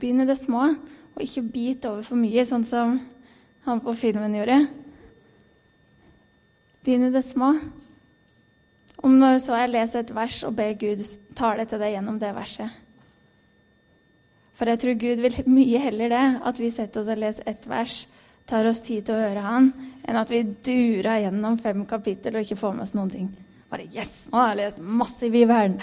Begynn 0.00 0.22
i 0.22 0.26
det 0.28 0.38
små, 0.38 0.62
og 1.12 1.22
ikke 1.22 1.42
bit 1.52 1.86
over 1.90 2.06
for 2.06 2.16
mye, 2.16 2.44
sånn 2.46 2.64
som 2.64 2.96
han 3.66 3.82
på 3.82 3.92
filmen 3.98 4.38
gjorde. 4.38 4.60
Begynn 6.86 7.08
i 7.08 7.10
det 7.10 7.24
små, 7.26 7.50
om 9.02 9.14
så 9.42 9.56
jeg 9.58 9.72
leser 9.72 10.04
et 10.04 10.10
vers 10.14 10.36
og 10.46 10.54
ber 10.54 10.76
Gud 10.78 11.00
tale 11.34 11.64
til 11.66 11.80
deg 11.82 11.96
gjennom 11.96 12.20
det 12.22 12.30
verset. 12.36 12.82
For 14.56 14.70
jeg 14.70 14.80
tror 14.80 15.00
Gud 15.00 15.22
vil 15.24 15.38
mye 15.50 15.80
heller 15.82 16.12
det, 16.14 16.26
at 16.46 16.60
vi 16.62 16.70
setter 16.72 17.02
oss 17.02 17.10
og 17.12 17.18
leser 17.20 17.48
ett 17.50 17.66
vers, 17.68 17.96
tar 18.46 18.68
oss 18.70 18.84
tid 18.86 19.04
til 19.04 19.16
å 19.16 19.24
høre 19.24 19.42
Han, 19.44 19.72
enn 20.06 20.18
at 20.20 20.30
vi 20.30 20.44
durer 20.46 21.24
gjennom 21.24 21.58
fem 21.60 21.82
kapittel 21.90 22.38
og 22.38 22.46
ikke 22.46 22.60
får 22.60 22.76
med 22.76 22.86
oss 22.86 22.94
noen 22.94 23.10
ting. 23.12 23.26
Bare 23.66 23.88
Yes! 23.90 24.28
Nå 24.30 24.38
har 24.38 24.54
jeg 24.54 24.62
lest 24.62 24.78
masse 25.02 25.26
i 25.26 25.32
Bibelen! 25.34 25.80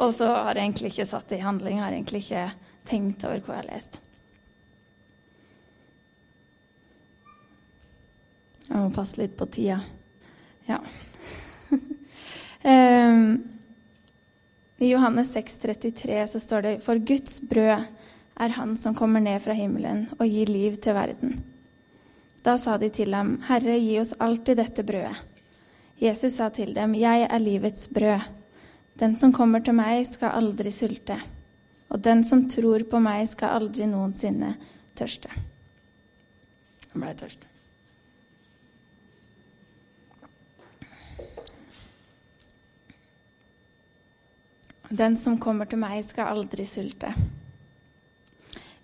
Og 0.00 0.10
så 0.16 0.26
har 0.26 0.56
jeg 0.56 0.64
egentlig 0.64 0.90
ikke 0.90 1.06
satt 1.06 1.28
det 1.30 1.38
i 1.38 1.44
handling, 1.44 1.78
har 1.78 1.92
jeg 1.92 2.00
egentlig 2.00 2.24
ikke 2.24 2.46
tenkt 2.88 3.28
over 3.28 3.44
hva 3.44 3.58
jeg 3.58 3.62
har 3.62 3.68
lest. 3.68 4.00
Jeg 8.64 8.80
må 8.80 8.88
passe 8.96 9.20
litt 9.20 9.36
på 9.38 9.46
tida. 9.52 9.78
Ja. 10.66 10.80
Um, 12.64 13.42
I 14.78 14.90
Johannes 14.90 15.32
6, 15.32 15.58
33 15.58 16.26
så 16.26 16.40
står 16.40 16.62
det 16.62 16.78
For 16.82 16.98
Guds 16.98 17.40
brød 17.48 17.84
er 18.34 18.48
Han 18.58 18.76
som 18.76 18.94
kommer 18.94 19.20
ned 19.20 19.42
fra 19.42 19.54
himmelen 19.54 20.08
og 20.18 20.26
gir 20.26 20.50
liv 20.50 20.76
til 20.82 20.96
verden. 20.96 21.38
Da 22.44 22.56
sa 22.60 22.76
de 22.78 22.90
til 22.92 23.14
ham, 23.14 23.38
Herre, 23.48 23.78
gi 23.78 23.94
oss 24.00 24.12
alltid 24.20 24.58
dette 24.60 24.84
brødet. 24.84 25.16
Jesus 26.00 26.36
sa 26.36 26.50
til 26.50 26.74
dem, 26.74 26.94
Jeg 26.94 27.28
er 27.30 27.38
livets 27.38 27.88
brød. 27.88 28.20
Den 29.00 29.16
som 29.16 29.32
kommer 29.32 29.60
til 29.60 29.74
meg, 29.74 30.04
skal 30.06 30.36
aldri 30.36 30.70
sulte. 30.70 31.16
Og 31.88 32.02
den 32.02 32.24
som 32.24 32.48
tror 32.50 32.84
på 32.90 33.00
meg, 33.00 33.28
skal 33.28 33.56
aldri 33.60 33.86
noensinne 33.86 34.54
tørste. 34.98 35.30
Han 36.92 37.02
ble 37.02 37.14
tørst. 37.18 37.53
Den 44.94 45.16
som 45.18 45.40
kommer 45.42 45.66
til 45.66 45.80
meg, 45.82 46.04
skal 46.06 46.36
aldri 46.36 46.66
sulte. 46.68 47.10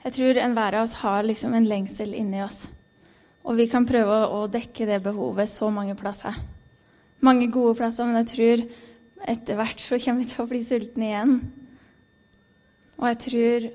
Jeg 0.01 0.14
tror 0.16 0.38
enhver 0.40 0.75
av 0.79 0.87
oss 0.87 0.96
har 1.05 1.23
liksom 1.23 1.53
en 1.55 1.68
lengsel 1.68 2.16
inni 2.18 2.40
oss. 2.42 2.64
Og 3.46 3.59
vi 3.61 3.68
kan 3.70 3.87
prøve 3.87 4.16
å 4.33 4.46
dekke 4.51 4.88
det 4.88 5.03
behovet 5.05 5.51
så 5.53 5.68
mange 5.70 5.94
plasser. 5.99 6.35
Mange 7.23 7.51
gode 7.53 7.77
plasser, 7.79 8.09
men 8.09 8.23
jeg 8.23 8.31
tror 8.33 8.64
etter 9.31 9.59
hvert 9.59 9.83
så 9.85 9.99
kommer 10.01 10.25
vi 10.25 10.31
til 10.33 10.42
å 10.42 10.49
bli 10.51 10.62
sultne 10.64 11.07
igjen. 11.11 11.37
Og 12.99 13.07
jeg 13.11 13.20
tror 13.27 13.68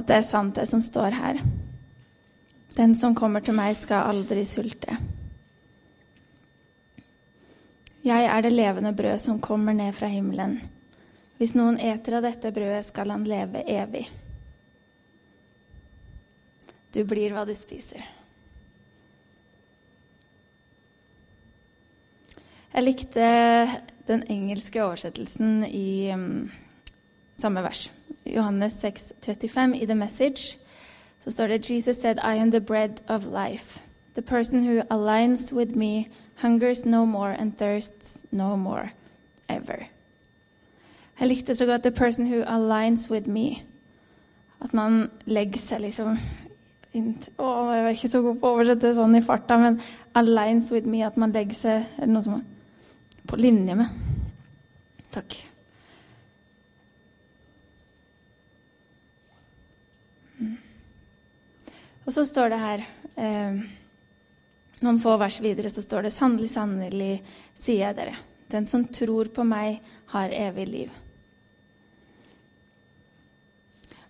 at 0.00 0.08
det 0.08 0.16
er 0.16 0.26
sant, 0.26 0.56
det 0.56 0.66
som 0.70 0.82
står 0.84 1.14
her. 1.14 1.38
Den 2.74 2.96
som 2.98 3.14
kommer 3.14 3.44
til 3.44 3.54
meg, 3.58 3.76
skal 3.76 4.08
aldri 4.08 4.42
sulte. 4.48 4.96
Jeg 8.08 8.26
er 8.26 8.42
det 8.42 8.54
levende 8.54 8.94
brød 8.96 9.20
som 9.20 9.40
kommer 9.44 9.76
ned 9.76 9.94
fra 9.94 10.08
himmelen. 10.10 10.58
Hvis 11.38 11.54
noen 11.54 11.78
eter 11.78 12.18
av 12.18 12.26
dette 12.26 12.50
brødet, 12.54 12.84
skal 12.88 13.12
han 13.14 13.26
leve 13.28 13.62
evig. 13.62 14.08
Du 16.94 17.04
blir 17.06 17.34
hva 17.34 17.44
du 17.46 17.54
spiser. 17.54 18.02
Jeg 22.72 22.84
likte 22.84 23.26
den 24.08 24.24
engelske 24.30 24.82
oversettelsen 24.84 25.62
i 25.66 26.10
um, 26.14 26.48
samme 27.38 27.62
vers. 27.64 27.88
Johannes 28.28 28.80
6, 28.82 29.12
35 29.24 29.74
i 29.78 29.86
The 29.86 29.96
Message 29.98 30.58
så 31.24 31.30
står 31.30 31.48
det 31.48 31.70
Jesus 31.70 32.00
said, 32.00 32.18
I 32.18 32.36
am 32.36 32.50
the 32.50 32.60
bread 32.60 33.00
of 33.08 33.26
life. 33.26 33.80
The 34.14 34.22
person 34.22 34.64
who 34.64 34.82
aligns 34.90 35.52
with 35.52 35.76
me 35.76 36.08
hungers 36.36 36.86
no 36.86 37.04
more 37.04 37.32
and 37.32 37.58
thirsts 37.58 38.26
no 38.32 38.56
more 38.56 38.90
ever. 39.48 39.87
Jeg 41.18 41.28
likte 41.28 41.54
så 41.54 41.66
godt 41.66 41.82
'the 41.82 41.90
person 41.90 42.26
who 42.26 42.42
aligns 42.46 43.10
with 43.10 43.28
me'. 43.28 43.62
At 44.60 44.74
man 44.74 45.10
legger 45.26 45.58
seg 45.58 45.80
liksom 45.80 46.18
Å, 47.38 47.48
jeg 47.70 47.84
er 47.84 47.88
ikke 47.92 48.08
så 48.08 48.22
god 48.22 48.38
på 48.40 48.48
å 48.48 48.54
oversette 48.56 48.94
sånn 48.96 49.16
i 49.18 49.22
farta, 49.22 49.58
men 49.58 49.80
'aligns 50.14 50.72
with 50.72 50.86
me', 50.86 51.06
at 51.06 51.16
man 51.16 51.32
legger 51.32 51.54
seg 51.54 51.84
eller 51.98 52.12
noe 52.12 52.22
som 52.22 52.44
på 53.26 53.36
linje 53.36 53.74
med. 53.74 53.86
Takk. 55.12 55.36
Mm. 60.40 60.56
Og 62.06 62.12
så 62.12 62.24
står 62.24 62.48
det 62.48 62.58
her 62.58 62.86
eh, 63.16 63.60
Noen 64.80 65.00
få 65.02 65.16
vers 65.18 65.40
videre 65.42 65.70
så 65.70 65.82
står 65.82 66.02
det 66.06 66.14
sannelig, 66.14 66.50
sannelig, 66.50 67.22
sier 67.54 67.88
jeg 67.88 67.96
dere. 67.96 68.16
Den 68.48 68.66
som 68.66 68.86
tror 68.86 69.28
på 69.34 69.44
meg, 69.44 69.80
har 70.14 70.30
evig 70.30 70.68
liv. 70.68 70.92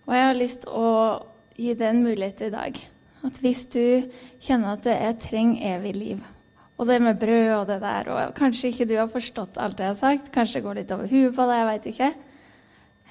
Og 0.09 0.15
jeg 0.17 0.25
har 0.25 0.37
lyst 0.37 0.63
til 0.63 0.73
å 0.73 0.91
gi 1.53 1.75
deg 1.77 1.91
en 1.91 1.99
mulighet 2.01 2.39
i 2.47 2.49
dag. 2.49 2.77
At 3.27 3.35
hvis 3.43 3.67
du 3.69 4.09
kjenner 4.41 4.73
at 4.73 4.87
det 4.87 4.95
er 4.95 5.13
'treng 5.13 5.51
evig 5.61 5.91
liv, 5.95 6.23
og 6.79 6.87
det 6.87 7.01
med 7.03 7.19
brød 7.19 7.51
og 7.59 7.67
det 7.67 7.81
der, 7.83 8.09
og 8.09 8.33
kanskje 8.33 8.71
ikke 8.71 8.87
du 8.89 8.95
har 8.97 9.11
forstått 9.11 9.59
alt 9.61 9.77
jeg 9.79 9.91
har 9.91 9.99
sagt, 9.99 10.31
kanskje 10.31 10.59
det 10.59 10.63
går 10.65 10.75
litt 10.79 10.91
over 10.95 11.11
huet 11.11 11.35
på 11.35 11.45
deg, 11.45 11.57
jeg 11.59 11.67
veit 11.67 11.85
ikke. 11.91 12.09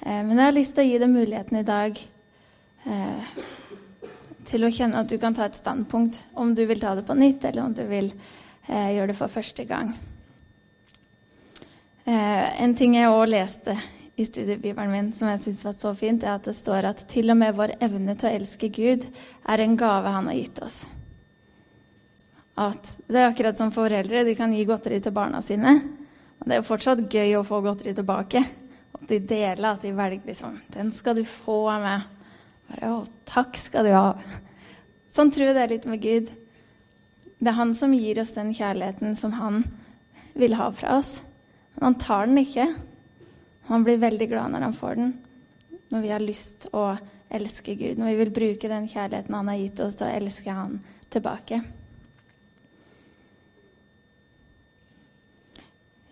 Eh, 0.01 0.23
men 0.25 0.37
jeg 0.37 0.45
har 0.45 0.57
lyst 0.57 0.75
til 0.75 0.83
å 0.83 0.89
gi 0.89 0.97
deg 0.99 1.09
muligheten 1.13 1.59
i 1.59 1.63
dag 1.63 2.01
eh, 2.85 3.29
til 4.49 4.65
å 4.65 4.71
kjenne 4.73 4.99
at 4.99 5.07
du 5.07 5.17
kan 5.21 5.37
ta 5.37 5.45
et 5.45 5.55
standpunkt, 5.55 6.25
om 6.33 6.51
du 6.55 6.65
vil 6.65 6.81
ta 6.81 6.95
det 6.95 7.05
på 7.07 7.15
nytt, 7.15 7.45
eller 7.45 7.63
om 7.63 7.73
du 7.73 7.85
vil 7.87 8.11
eh, 8.67 8.91
gjøre 8.97 9.13
det 9.13 9.17
for 9.21 9.31
første 9.31 9.63
gang. 9.63 9.95
en 12.09 12.75
ting 12.75 12.95
jeg 12.95 13.07
òg 13.07 13.29
leste 13.29 13.77
i 14.19 14.27
studiebibelen 14.27 14.91
min 14.91 15.11
som 15.15 15.31
jeg 15.31 15.43
syns 15.45 15.65
var 15.65 15.75
så 15.79 15.95
fint, 15.95 16.23
er 16.23 16.35
at 16.35 16.47
det 16.49 16.57
står 16.57 16.91
at 16.91 17.07
til 17.09 17.31
og 17.31 17.39
med 17.39 17.55
vår 17.55 17.77
evne 17.79 18.17
til 18.19 18.29
å 18.29 18.37
elske 18.39 18.71
Gud 18.75 19.07
er 19.47 19.63
en 19.63 19.77
gave 19.79 20.15
han 20.15 20.27
har 20.27 20.41
gitt 20.41 20.63
oss 20.65 20.81
at 22.59 22.89
det 23.07 23.21
er 23.21 23.29
akkurat 23.29 23.57
som 23.57 23.71
foreldre. 23.71 24.25
De 24.27 24.35
kan 24.35 24.53
gi 24.53 24.65
godteri 24.67 24.99
til 25.03 25.15
barna 25.15 25.41
sine. 25.43 25.77
Men 25.79 26.45
det 26.45 26.55
er 26.57 26.61
jo 26.61 26.67
fortsatt 26.67 27.05
gøy 27.11 27.37
å 27.39 27.45
få 27.47 27.61
godteri 27.63 27.93
tilbake. 27.95 28.43
At 28.99 29.05
de 29.07 29.19
deler, 29.23 29.69
at 29.69 29.85
de 29.85 29.93
velger 29.95 30.27
liksom 30.27 30.59
'Den 30.73 30.91
skal 30.91 31.15
du 31.15 31.23
få 31.23 31.69
av 31.69 31.81
meg.' 31.81 32.07
Bare, 32.69 32.91
å, 32.91 33.07
takk 33.25 33.57
skal 33.57 33.83
du 33.83 33.91
ha. 33.91 34.13
Sånn 35.09 35.31
tror 35.31 35.47
jeg 35.47 35.55
det 35.55 35.63
er 35.63 35.73
litt 35.73 35.85
med 35.85 36.01
Gud. 36.01 36.29
Det 37.39 37.47
er 37.47 37.57
han 37.57 37.73
som 37.73 37.93
gir 37.93 38.19
oss 38.19 38.33
den 38.33 38.53
kjærligheten 38.53 39.15
som 39.15 39.31
han 39.31 39.63
vil 40.35 40.53
ha 40.53 40.69
fra 40.71 40.97
oss. 40.97 41.21
Men 41.75 41.83
han 41.83 41.95
tar 41.95 42.25
den 42.27 42.37
ikke. 42.37 42.75
Han 43.69 43.85
blir 43.85 44.01
veldig 44.01 44.27
glad 44.29 44.53
når 44.53 44.67
han 44.67 44.77
får 44.77 44.95
den. 44.97 45.11
Når 45.89 46.01
vi 46.01 46.13
har 46.13 46.23
lyst 46.23 46.69
å 46.73 46.85
elske 47.29 47.75
Gud. 47.77 47.99
Når 47.99 48.11
vi 48.11 48.21
vil 48.23 48.31
bruke 48.33 48.71
den 48.71 48.87
kjærligheten 48.89 49.35
han 49.37 49.51
har 49.51 49.59
gitt 49.61 49.81
oss, 49.85 49.99
til 49.99 50.09
å 50.09 50.15
elske 50.17 50.53
han 50.53 50.79
tilbake. 51.13 51.61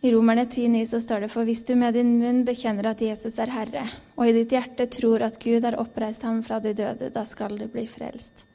I 0.06 0.12
Romerne 0.13 0.46
10,9 0.46 0.84
så 0.86 1.00
står 1.02 1.26
det 1.26 1.32
for 1.34 1.48
hvis 1.48 1.63
du 1.65 1.74
med 1.76 1.98
din 1.98 2.13
munn 2.22 2.43
bekjenner 2.46 2.91
at 2.91 3.02
Jesus 3.02 3.39
er 3.41 3.50
Herre, 3.50 3.88
og 4.15 4.30
i 4.30 4.36
ditt 4.36 4.54
hjerte 4.54 4.86
tror 4.93 5.26
at 5.26 5.39
Gud 5.41 5.65
har 5.65 5.80
oppreist 5.82 6.24
ham 6.24 6.43
fra 6.46 6.62
de 6.62 6.76
døde, 6.78 7.10
da 7.10 7.26
skal 7.26 7.58
du 7.58 7.65
bli 7.72 7.88
frelst. 7.89 8.46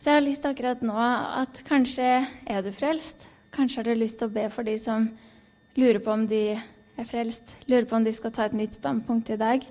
Så 0.00 0.12
jeg 0.12 0.16
har 0.16 0.24
lyst 0.24 0.46
akkurat 0.48 0.84
nå 0.84 0.96
at 0.96 1.64
kanskje 1.68 2.04
er 2.48 2.62
du 2.64 2.70
frelst. 2.72 3.26
Kanskje 3.52 3.80
har 3.80 3.88
du 3.88 4.00
lyst 4.00 4.20
til 4.20 4.28
å 4.30 4.36
be 4.36 4.46
for 4.52 4.68
de 4.68 4.76
som 4.80 5.08
lurer 5.76 6.00
på 6.02 6.12
om 6.14 6.26
de 6.26 6.42
er 6.54 7.08
frelst, 7.08 7.54
lurer 7.70 7.86
på 7.88 7.96
om 7.96 8.04
de 8.04 8.14
skal 8.14 8.32
ta 8.34 8.46
et 8.48 8.56
nytt 8.56 8.78
standpunkt 8.78 9.30
i 9.30 9.38
dag. 9.40 9.66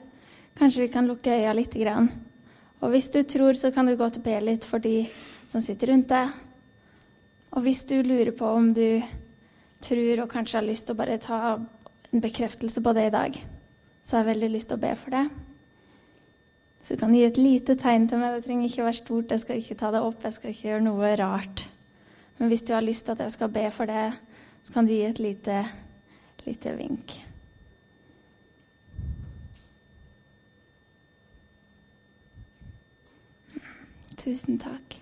Kanskje 0.60 0.86
vi 0.86 0.94
kan 0.94 1.08
lukke 1.08 1.34
øya 1.34 1.54
litt. 1.54 1.76
Og 2.80 2.90
hvis 2.94 3.10
du 3.12 3.24
tror, 3.24 3.54
så 3.54 3.72
kan 3.72 3.86
du 3.86 3.96
gå 3.96 4.10
til 4.10 4.24
be 4.24 4.40
litt 4.40 4.66
for 4.66 4.80
de 4.80 5.08
som 5.50 5.62
sitter 5.62 5.92
rundt 5.92 6.10
deg, 6.10 6.30
og 7.50 7.66
hvis 7.66 7.84
du 7.90 7.96
lurer 8.06 8.32
på 8.38 8.46
om 8.46 8.74
du 8.74 9.02
tror 9.82 10.22
og 10.22 10.30
kanskje 10.30 10.60
har 10.60 10.68
lyst 10.68 10.86
til 10.86 10.94
å 10.94 11.00
bare 11.00 11.18
ta 11.22 11.58
en 11.58 12.22
bekreftelse 12.22 12.84
på 12.86 12.94
det 12.94 13.08
i 13.08 13.14
dag, 13.16 13.40
så 14.06 14.18
har 14.18 14.24
jeg 14.24 14.36
veldig 14.36 14.50
lyst 14.54 14.70
til 14.70 14.78
å 14.78 14.84
be 14.84 14.92
for 15.00 15.16
det. 15.16 15.24
Så 16.80 16.96
du 16.96 17.02
kan 17.02 17.14
gi 17.14 17.26
et 17.26 17.38
lite 17.42 17.76
tegn 17.78 18.08
til 18.08 18.22
meg. 18.22 18.38
Det 18.38 18.46
trenger 18.46 18.70
ikke 18.70 18.86
være 18.86 19.00
stort. 19.02 19.34
Jeg 19.34 19.44
skal 19.44 19.60
ikke 19.60 19.78
ta 19.82 19.92
det 19.94 20.02
opp. 20.06 20.24
Jeg 20.24 20.36
skal 20.38 20.54
ikke 20.54 20.68
gjøre 20.70 20.86
noe 20.86 21.12
rart. 21.20 21.66
Men 22.40 22.50
hvis 22.50 22.64
du 22.66 22.72
har 22.74 22.86
lyst 22.86 23.06
til 23.06 23.18
at 23.18 23.26
jeg 23.26 23.36
skal 23.36 23.52
be 23.54 23.66
for 23.76 23.90
det, 23.90 24.06
så 24.64 24.74
kan 24.74 24.88
du 24.88 24.94
gi 24.94 25.04
et 25.10 25.20
lite, 25.20 25.58
lite 26.46 26.76
vink. 26.76 27.16
Tusen 34.20 34.60
takk. 34.60 35.00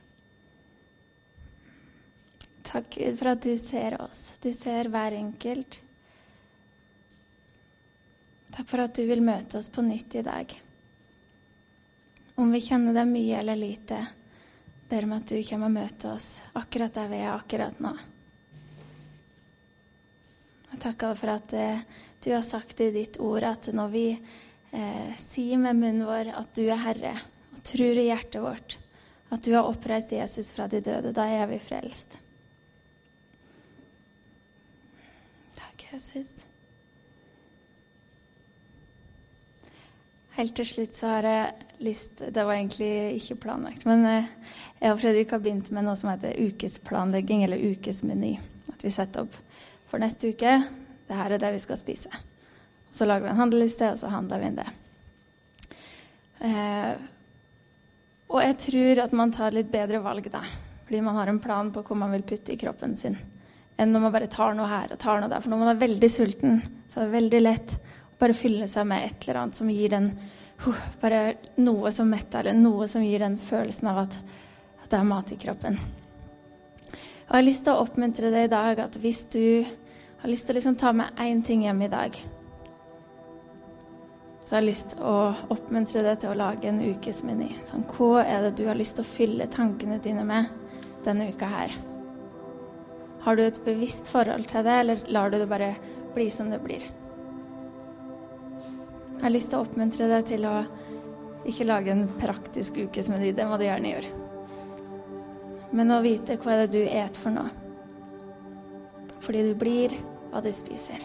Takk, 2.62 2.90
Gud, 2.98 3.18
for 3.18 3.32
at 3.32 3.42
du 3.42 3.58
ser 3.58 3.96
oss. 4.02 4.34
Du 4.44 4.52
ser 4.54 4.90
hver 4.94 5.16
enkelt. 5.18 5.80
Takk 8.54 8.68
for 8.70 8.84
at 8.84 8.94
du 8.98 9.06
vil 9.08 9.24
møte 9.26 9.58
oss 9.58 9.70
på 9.74 9.82
nytt 9.86 10.20
i 10.20 10.24
dag. 10.26 10.54
Om 12.38 12.52
vi 12.54 12.62
kjenner 12.62 12.94
deg 12.94 13.10
mye 13.10 13.40
eller 13.40 13.58
lite, 13.58 13.98
ber 14.90 15.08
om 15.08 15.16
at 15.18 15.32
du 15.32 15.40
kommer 15.48 15.72
og 15.72 15.78
møter 15.80 16.14
oss 16.14 16.28
akkurat 16.60 16.94
der 16.94 17.10
vi 17.10 17.24
er 17.24 17.34
akkurat 17.34 17.82
nå. 17.82 17.96
Jeg 20.78 20.84
takker 20.92 21.10
deg 21.10 21.18
for 21.18 21.34
at 21.34 21.54
eh, 21.58 21.80
du 22.22 22.28
har 22.36 22.44
sagt 22.46 22.82
i 22.86 22.92
ditt 22.94 23.16
ord 23.18 23.42
at 23.50 23.66
når 23.74 23.88
vi 23.90 24.04
eh, 24.14 25.08
sier 25.18 25.58
med 25.58 25.80
munnen 25.80 26.04
vår 26.06 26.28
at 26.38 26.52
du 26.54 26.68
er 26.68 26.78
Herre, 26.78 27.14
og 27.56 27.64
tror 27.66 27.98
i 27.98 28.04
hjertet 28.12 28.44
vårt 28.44 28.76
at 29.34 29.42
du 29.42 29.56
har 29.56 29.66
oppreist 29.66 30.14
Jesus 30.14 30.52
fra 30.54 30.68
de 30.70 30.78
døde, 30.86 31.16
da 31.18 31.26
er 31.34 31.50
vi 31.50 31.58
frelst. 31.58 32.14
Takk, 35.58 35.88
Jesus. 35.96 36.46
Helt 40.38 40.54
til 40.62 40.70
slutt 40.70 40.94
så 40.94 41.16
har 41.16 41.26
jeg 41.26 41.72
lyst 41.88 42.22
Det 42.22 42.44
var 42.46 42.54
egentlig 42.54 43.18
ikke 43.18 43.40
planlagt, 43.48 43.90
men 43.90 44.06
eh, 44.06 44.30
jeg 44.78 44.94
og 44.94 45.02
Fredrik 45.02 45.34
har 45.34 45.42
begynt 45.42 45.74
med 45.74 45.90
noe 45.90 45.98
som 45.98 46.14
heter 46.14 46.38
ukesplanlegging, 46.38 47.48
eller 47.50 47.66
ukesmeny. 47.74 48.36
At 48.70 48.86
vi 48.86 48.94
setter 48.94 49.26
opp 49.26 49.42
for 49.88 50.02
neste 50.04 50.34
uke 50.34 50.58
det 51.08 51.16
her 51.16 51.34
er 51.34 51.42
det 51.42 51.54
vi 51.56 51.62
skal 51.64 51.80
spise. 51.80 52.12
Så 52.92 53.08
lager 53.08 53.28
vi 53.28 53.32
en 53.32 53.40
handleliste, 53.40 53.92
og 53.94 54.00
så 54.00 54.12
handler 54.12 54.42
vi 54.42 54.50
inn 54.50 54.60
det. 54.60 54.68
Eh, 56.48 56.94
og 58.28 58.44
jeg 58.44 58.58
tror 58.66 59.02
at 59.06 59.16
man 59.16 59.32
tar 59.32 59.56
litt 59.56 59.72
bedre 59.72 60.02
valg 60.04 60.28
da, 60.34 60.44
fordi 60.84 61.02
man 61.06 61.16
har 61.16 61.32
en 61.32 61.40
plan 61.44 61.72
på 61.72 61.84
hvor 61.88 62.00
man 62.00 62.12
vil 62.16 62.26
putte 62.28 62.54
i 62.54 62.60
kroppen 62.60 62.96
sin 63.00 63.16
enn 63.78 63.94
når 63.94 64.04
man 64.08 64.14
bare 64.14 64.30
tar 64.32 64.56
noe 64.58 64.68
her 64.70 64.94
og 64.94 65.00
tar 65.02 65.22
noe 65.22 65.30
der. 65.30 65.44
For 65.44 65.54
når 65.54 65.62
man 65.62 65.70
er 65.70 65.82
veldig 65.84 66.10
sulten, 66.10 66.60
så 66.90 67.00
er 67.00 67.08
det 67.08 67.18
veldig 67.18 67.42
lett 67.44 67.76
å 67.78 68.18
bare 68.24 68.38
fylle 68.38 68.66
seg 68.70 68.88
med 68.90 69.06
et 69.06 69.28
eller 69.28 69.44
annet 69.44 69.60
som 69.60 69.70
gir 69.70 69.94
den 69.94 70.12
uh, 70.18 70.80
Bare 70.98 71.22
noe 71.62 71.92
som 71.94 72.10
metter, 72.10 72.48
eller 72.48 72.58
noe 72.58 72.88
som 72.90 73.04
gir 73.06 73.22
den 73.22 73.38
følelsen 73.38 73.92
av 73.92 74.00
at, 74.08 74.16
at 74.82 74.90
det 74.90 74.98
er 74.98 75.06
mat 75.06 75.30
i 75.30 75.38
kroppen. 75.38 75.78
Og 77.28 77.34
jeg 77.36 77.42
har 77.42 77.44
lyst 77.44 77.66
til 77.66 77.76
å 77.76 77.84
oppmuntre 77.84 78.30
deg 78.32 78.46
i 78.48 78.52
dag 78.54 78.80
at 78.80 78.94
hvis 79.04 79.26
du 79.34 79.68
har 80.22 80.32
lyst 80.32 80.48
til 80.48 80.56
å 80.56 80.58
liksom 80.62 80.78
ta 80.80 80.94
med 80.96 81.18
én 81.20 81.42
ting 81.44 81.66
hjem 81.66 81.82
i 81.84 81.90
dag, 81.92 82.16
så 84.40 84.54
jeg 84.54 84.62
har 84.62 84.64
lyst 84.64 84.94
til 84.94 85.02
å 85.04 85.16
oppmuntre 85.52 86.06
deg 86.06 86.22
til 86.22 86.32
å 86.32 86.38
lage 86.40 86.70
en 86.70 86.80
ukesmeny. 86.80 87.50
Sånn, 87.68 87.84
hva 87.92 88.22
er 88.24 88.46
det 88.46 88.54
du 88.56 88.64
har 88.70 88.80
lyst 88.80 88.96
til 88.96 89.04
å 89.04 89.10
fylle 89.10 89.48
tankene 89.52 89.98
dine 90.00 90.24
med 90.24 90.48
denne 91.04 91.28
uka 91.28 91.50
her? 91.52 91.76
Har 93.26 93.36
du 93.36 93.44
et 93.44 93.60
bevisst 93.66 94.08
forhold 94.08 94.48
til 94.48 94.64
det, 94.64 94.78
eller 94.86 95.04
lar 95.12 95.34
du 95.34 95.36
det 95.42 95.50
bare 95.52 95.74
bli 96.16 96.30
som 96.32 96.48
det 96.48 96.62
blir? 96.64 96.86
Jeg 99.18 99.26
har 99.26 99.36
lyst 99.36 99.52
til 99.52 99.60
å 99.60 99.68
oppmuntre 99.68 100.08
deg 100.14 100.32
til 100.32 100.48
å 100.48 100.56
ikke 101.44 101.68
lage 101.68 101.92
en 101.92 102.08
praktisk 102.16 102.80
ukesmeny. 102.80 103.34
Det 103.36 103.50
må 103.52 103.60
du 103.60 103.68
gjerne 103.68 103.92
gjøre. 103.98 104.27
Men 105.72 105.92
å 105.92 106.02
vite 106.04 106.38
hva 106.42 106.54
er 106.54 106.66
det 106.66 106.78
du 106.78 106.84
et 106.86 107.20
for 107.20 107.36
noe. 107.36 107.52
Fordi 109.24 109.44
du 109.50 109.54
blir 109.60 109.96
hva 110.32 110.44
du 110.44 110.52
spiser. 110.56 111.04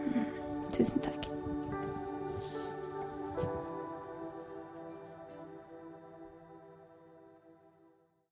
Mm. 0.00 0.26
Tusen 0.74 1.04
takk. 1.04 1.19